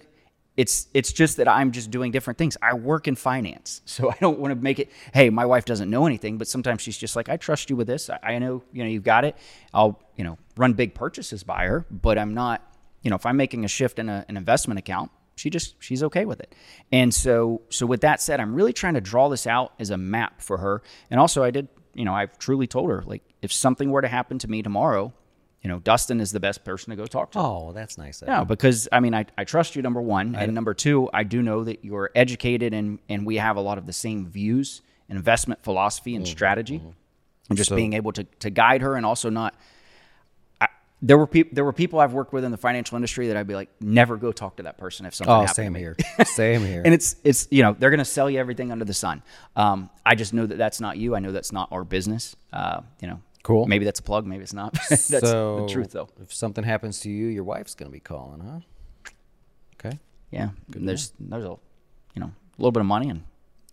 It's 0.57 0.87
it's 0.93 1.13
just 1.13 1.37
that 1.37 1.47
I'm 1.47 1.71
just 1.71 1.89
doing 1.89 2.11
different 2.11 2.37
things. 2.37 2.57
I 2.61 2.73
work 2.73 3.07
in 3.07 3.15
finance, 3.15 3.81
so 3.85 4.11
I 4.11 4.15
don't 4.19 4.39
want 4.39 4.51
to 4.53 4.61
make 4.61 4.77
it. 4.79 4.91
Hey, 5.13 5.29
my 5.29 5.45
wife 5.45 5.63
doesn't 5.65 5.89
know 5.89 6.05
anything, 6.05 6.37
but 6.37 6.47
sometimes 6.47 6.81
she's 6.81 6.97
just 6.97 7.15
like, 7.15 7.29
I 7.29 7.37
trust 7.37 7.69
you 7.69 7.77
with 7.77 7.87
this. 7.87 8.09
I, 8.09 8.19
I 8.23 8.39
know 8.39 8.61
you 8.73 8.83
know 8.83 8.89
you've 8.89 9.03
got 9.03 9.23
it. 9.23 9.35
I'll 9.73 9.99
you 10.17 10.23
know 10.25 10.37
run 10.57 10.73
big 10.73 10.93
purchases 10.93 11.43
by 11.43 11.65
her, 11.65 11.85
but 11.89 12.17
I'm 12.19 12.33
not. 12.33 12.61
You 13.01 13.09
know, 13.09 13.15
if 13.15 13.25
I'm 13.25 13.37
making 13.37 13.63
a 13.63 13.69
shift 13.69 13.97
in 13.97 14.09
a, 14.09 14.25
an 14.27 14.35
investment 14.35 14.77
account, 14.77 15.09
she 15.39 15.49
just 15.49 15.75
she's 15.79 16.03
okay 16.03 16.25
with 16.25 16.39
it 16.39 16.53
and 16.91 17.13
so 17.13 17.61
so 17.69 17.85
with 17.85 18.01
that 18.01 18.21
said 18.21 18.39
i'm 18.39 18.53
really 18.53 18.73
trying 18.73 18.93
to 18.95 19.01
draw 19.01 19.29
this 19.29 19.47
out 19.47 19.73
as 19.79 19.89
a 19.89 19.97
map 19.97 20.41
for 20.41 20.57
her 20.57 20.81
and 21.09 21.19
also 21.19 21.43
i 21.43 21.49
did 21.51 21.67
you 21.93 22.05
know 22.05 22.13
i've 22.13 22.37
truly 22.37 22.67
told 22.67 22.89
her 22.89 23.01
like 23.05 23.23
if 23.41 23.51
something 23.53 23.89
were 23.91 24.01
to 24.01 24.07
happen 24.07 24.37
to 24.37 24.47
me 24.49 24.61
tomorrow 24.61 25.13
you 25.61 25.69
know 25.69 25.79
dustin 25.79 26.19
is 26.19 26.31
the 26.31 26.39
best 26.39 26.63
person 26.63 26.89
to 26.91 26.95
go 26.95 27.05
talk 27.05 27.31
to 27.31 27.39
Oh, 27.39 27.71
that's 27.73 27.97
nice. 27.97 28.21
no, 28.21 28.45
because 28.45 28.87
I 28.91 28.99
mean, 28.99 29.13
I, 29.13 29.25
I 29.37 29.43
trust 29.43 29.75
you, 29.75 29.81
number 29.81 30.01
one. 30.01 30.33
And 30.35 30.53
number 30.55 30.73
two, 30.73 31.09
I 31.13 31.23
do 31.23 31.41
know 31.41 31.63
that 31.65 31.83
you're 31.83 32.09
educated 32.15 32.73
and, 32.73 32.99
and 33.09 33.25
we 33.25 33.35
have 33.37 33.57
a 33.57 33.61
lot 33.61 33.77
of 33.77 33.85
the 33.85 33.91
same 33.93 34.25
views, 34.27 34.81
investment 35.09 35.61
philosophy, 35.63 36.15
and 36.15 36.25
strategy. 36.27 36.81
And 37.49 37.57
just 37.57 37.69
being 37.75 37.93
able 37.93 38.11
to, 38.13 38.23
to 38.39 38.49
guide 38.49 38.81
her 38.81 38.95
and 38.95 39.05
also 39.05 39.29
not. 39.29 39.53
There 41.01 41.17
were 41.17 41.27
people 41.27 41.51
there 41.55 41.63
were 41.63 41.71
people 41.73 41.99
I've 41.99 42.11
worked 42.13 42.33
with 42.33 42.43
in 42.43 42.51
the 42.51 42.57
financial 42.57 42.95
industry 42.97 43.27
that 43.29 43.37
I'd 43.37 43.47
be 43.47 43.55
like, 43.55 43.69
never 43.79 44.17
go 44.17 44.31
talk 44.33 44.57
to 44.57 44.63
that 44.63 44.77
person 44.77 45.05
if 45.05 45.15
something 45.15 45.31
Oh, 45.33 45.39
happened. 45.41 45.49
to 45.49 45.53
same 45.55 45.73
me." 45.73 45.79
here. 45.79 45.95
Same 46.25 46.61
here. 46.65 46.81
and 46.83 46.93
it's 46.93 47.15
it's 47.23 47.47
you 47.51 47.63
know 47.63 47.73
they're 47.77 47.89
going 47.89 47.99
to 47.99 48.05
sell 48.05 48.29
you 48.29 48.37
everything 48.39 48.71
under 48.71 48.83
the 48.85 48.93
sun. 48.93 49.23
Um, 49.55 49.89
I 50.05 50.15
just 50.15 50.33
know 50.33 50.45
that 50.45 50.57
that's 50.57 50.81
not 50.81 50.97
you. 50.97 51.15
I 51.15 51.19
know 51.19 51.31
that's 51.31 51.51
not 51.53 51.69
our 51.71 51.83
business. 51.85 52.35
Uh, 52.51 52.81
you 53.01 53.07
know, 53.07 53.21
Cool. 53.43 53.65
Maybe 53.65 53.85
that's 53.85 54.01
a 54.01 54.03
plug. 54.03 54.27
Maybe 54.27 54.43
it's 54.43 54.53
not. 54.53 54.73
that's 54.89 55.05
so, 55.05 55.61
the 55.65 55.73
truth, 55.73 55.91
though. 55.93 56.09
If 56.21 56.33
something 56.33 56.63
happens 56.65 56.99
to 57.01 57.09
you, 57.09 57.27
your 57.27 57.45
wife's 57.45 57.73
going 57.73 57.89
to 57.89 57.93
be 57.93 58.01
calling, 58.01 58.41
huh? 58.41 59.11
Okay. 59.79 59.97
Yeah, 60.31 60.49
and 60.75 60.87
there's 60.87 61.13
there's 61.19 61.45
a 61.45 61.55
you 62.15 62.19
know 62.19 62.25
a 62.27 62.57
little 62.61 62.71
bit 62.73 62.81
of 62.81 62.85
money 62.85 63.09
and 63.09 63.23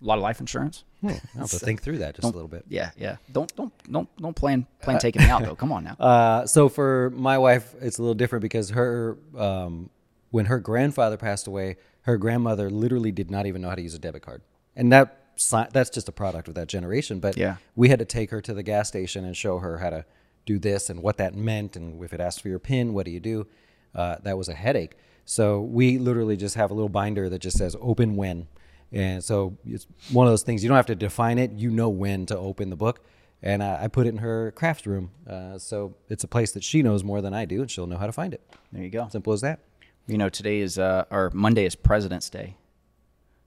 a 0.00 0.04
lot 0.04 0.18
of 0.18 0.22
life 0.22 0.40
insurance. 0.40 0.84
I'll 1.02 1.10
have 1.38 1.50
to 1.50 1.58
think 1.58 1.82
through 1.82 1.98
that 1.98 2.14
just 2.16 2.24
a 2.24 2.30
little 2.30 2.48
bit. 2.48 2.64
Yeah, 2.68 2.90
yeah. 2.96 3.16
Don't 3.32 3.54
don't 3.56 3.72
don't 3.90 4.08
don't 4.16 4.34
plan 4.36 4.66
plan 4.82 4.98
taking 4.98 5.22
me 5.22 5.28
out 5.28 5.42
though. 5.44 5.54
Come 5.54 5.72
on 5.72 5.84
now. 5.88 5.94
Uh, 5.94 6.46
so 6.46 6.68
for 6.68 7.10
my 7.14 7.38
wife, 7.38 7.74
it's 7.80 7.98
a 7.98 8.02
little 8.02 8.14
different 8.14 8.42
because 8.42 8.70
her, 8.70 9.16
um, 9.36 9.90
when 10.30 10.46
her 10.46 10.58
grandfather 10.58 11.16
passed 11.16 11.46
away, 11.46 11.76
her 12.02 12.16
grandmother 12.16 12.70
literally 12.70 13.12
did 13.12 13.30
not 13.30 13.46
even 13.46 13.62
know 13.62 13.68
how 13.68 13.74
to 13.74 13.82
use 13.82 13.94
a 13.94 13.98
debit 13.98 14.22
card, 14.22 14.42
and 14.74 14.92
that 14.92 15.18
that's 15.72 15.90
just 15.90 16.08
a 16.08 16.12
product 16.12 16.48
of 16.48 16.54
that 16.54 16.66
generation. 16.68 17.20
But 17.20 17.36
Yeah. 17.36 17.56
we 17.74 17.88
had 17.90 17.98
to 17.98 18.04
take 18.06 18.30
her 18.30 18.40
to 18.40 18.54
the 18.54 18.62
gas 18.62 18.88
station 18.88 19.24
and 19.24 19.36
show 19.36 19.58
her 19.58 19.78
how 19.78 19.90
to 19.90 20.04
do 20.46 20.58
this 20.58 20.88
and 20.88 21.02
what 21.02 21.18
that 21.18 21.34
meant, 21.34 21.76
and 21.76 22.02
if 22.02 22.12
it 22.14 22.20
asked 22.20 22.40
for 22.40 22.48
your 22.48 22.58
PIN, 22.58 22.94
what 22.94 23.04
do 23.04 23.10
you 23.10 23.20
do? 23.20 23.46
Uh, 23.94 24.16
that 24.22 24.38
was 24.38 24.48
a 24.48 24.54
headache. 24.54 24.96
So 25.24 25.60
we 25.60 25.98
literally 25.98 26.36
just 26.36 26.54
have 26.54 26.70
a 26.70 26.74
little 26.74 26.88
binder 26.88 27.28
that 27.28 27.40
just 27.40 27.58
says 27.58 27.76
"open 27.80 28.16
when," 28.16 28.46
and 28.92 29.22
so 29.22 29.56
it's 29.66 29.86
one 30.12 30.26
of 30.26 30.32
those 30.32 30.42
things 30.42 30.62
you 30.62 30.68
don't 30.68 30.76
have 30.76 30.86
to 30.86 30.94
define 30.94 31.38
it; 31.38 31.52
you 31.52 31.70
know 31.70 31.88
when 31.88 32.26
to 32.26 32.36
open 32.38 32.70
the 32.70 32.76
book 32.76 33.00
and 33.42 33.62
I, 33.62 33.84
I 33.84 33.88
put 33.88 34.06
it 34.06 34.10
in 34.10 34.18
her 34.18 34.50
craft 34.52 34.86
room. 34.86 35.10
Uh, 35.28 35.58
so 35.58 35.94
it's 36.08 36.24
a 36.24 36.28
place 36.28 36.52
that 36.52 36.64
she 36.64 36.82
knows 36.82 37.04
more 37.04 37.20
than 37.20 37.34
I 37.34 37.44
do, 37.44 37.60
and 37.60 37.70
she'll 37.70 37.86
know 37.86 37.98
how 37.98 38.06
to 38.06 38.12
find 38.12 38.32
it. 38.32 38.40
There 38.72 38.82
you 38.82 38.88
go. 38.90 39.08
Simple 39.10 39.32
as 39.34 39.42
that. 39.42 39.60
You 40.06 40.16
know, 40.18 40.28
today 40.30 40.60
is 40.60 40.78
uh, 40.78 41.04
or 41.10 41.30
Monday 41.34 41.64
is 41.66 41.74
President's 41.74 42.30
Day. 42.30 42.56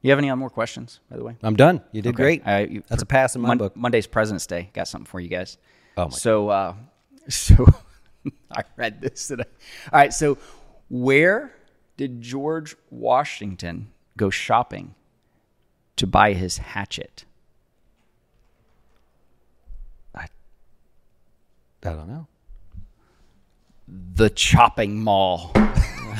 You 0.01 0.11
have 0.11 0.19
any 0.19 0.31
more 0.35 0.49
questions, 0.49 0.99
by 1.09 1.17
the 1.17 1.23
way? 1.23 1.35
I'm 1.43 1.55
done. 1.55 1.81
You 1.91 2.01
did 2.01 2.09
Okay. 2.09 2.15
great. 2.23 2.47
Uh, 2.47 2.65
you- 2.69 2.83
That's 2.87 3.01
a 3.01 3.05
pass 3.05 3.35
in 3.35 3.41
my 3.41 3.49
Mon- 3.49 3.57
book. 3.57 3.75
Monday's 3.75 4.07
President's 4.07 4.45
Day. 4.47 4.69
Got 4.73 4.87
something 4.87 5.05
for 5.07 5.19
you 5.19 5.27
guys. 5.27 5.57
Oh, 5.97 6.05
my 6.05 6.09
So, 6.11 6.49
uh, 6.49 6.73
so 7.29 7.65
I 8.51 8.61
read 8.77 9.01
this 9.01 9.27
today. 9.27 9.43
All 9.91 9.99
right. 9.99 10.13
So, 10.13 10.37
where 10.89 11.53
did 11.97 12.21
George 12.21 12.75
Washington 12.91 13.89
go 14.17 14.29
shopping 14.29 14.95
to 15.99 16.07
buy 16.07 16.33
his 16.33 16.57
hatchet? 16.57 17.25
I, 20.15 20.27
I 21.83 21.89
don't 21.89 22.07
know. 22.07 22.27
The 23.87 24.29
chopping 24.29 25.01
mall. 25.01 25.51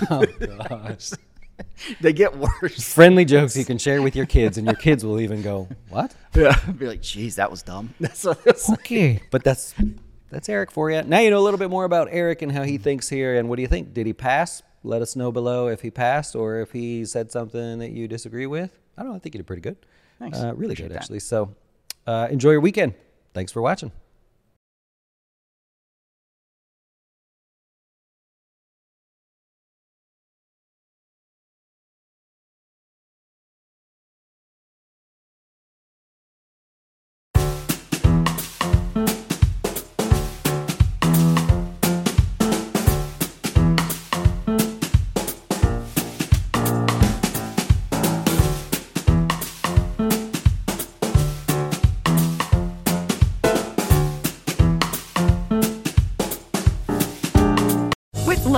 Oh, 0.09 0.25
gosh. 0.69 1.11
they 2.01 2.13
get 2.13 2.37
worse. 2.37 2.93
Friendly 2.93 3.25
jokes 3.25 3.57
you 3.57 3.65
can 3.65 3.77
share 3.77 4.01
with 4.01 4.15
your 4.15 4.25
kids, 4.25 4.57
and 4.57 4.65
your 4.65 4.75
kids 4.75 5.03
will 5.03 5.19
even 5.19 5.41
go, 5.41 5.67
"What?" 5.89 6.15
Yeah. 6.35 6.57
Be 6.77 6.87
like, 6.87 7.01
geez, 7.01 7.35
that 7.35 7.51
was 7.51 7.63
dumb. 7.63 7.93
That's 7.99 8.25
Okay, 8.69 9.21
but 9.29 9.43
that's 9.43 9.73
that's 10.29 10.47
Eric 10.47 10.71
for 10.71 10.89
you. 10.91 11.01
Now 11.03 11.19
you 11.19 11.29
know 11.29 11.39
a 11.39 11.43
little 11.43 11.57
bit 11.57 11.69
more 11.69 11.85
about 11.85 12.07
Eric 12.11 12.41
and 12.41 12.51
how 12.51 12.63
he 12.63 12.77
thinks 12.77 13.09
here. 13.09 13.37
And 13.37 13.49
what 13.49 13.57
do 13.57 13.61
you 13.61 13.67
think? 13.67 13.93
Did 13.93 14.05
he 14.05 14.13
pass? 14.13 14.61
Let 14.83 15.01
us 15.01 15.15
know 15.15 15.31
below 15.31 15.67
if 15.67 15.81
he 15.81 15.91
passed 15.91 16.35
or 16.35 16.61
if 16.61 16.71
he 16.71 17.03
said 17.03 17.31
something 17.31 17.79
that 17.79 17.91
you 17.91 18.07
disagree 18.07 18.45
with. 18.45 18.71
I 18.99 19.03
don't 19.03 19.12
know. 19.12 19.15
I 19.15 19.19
think 19.19 19.33
you 19.33 19.39
did 19.39 19.47
pretty 19.47 19.62
good. 19.62 19.77
Thanks. 20.19 20.38
Uh, 20.38 20.53
really 20.53 20.73
Appreciate 20.73 20.88
good, 20.89 20.95
that. 20.95 21.03
actually. 21.03 21.19
So 21.21 21.55
uh, 22.05 22.27
enjoy 22.29 22.51
your 22.51 22.59
weekend. 22.59 22.93
Thanks 23.33 23.51
for 23.51 23.62
watching. 23.62 23.91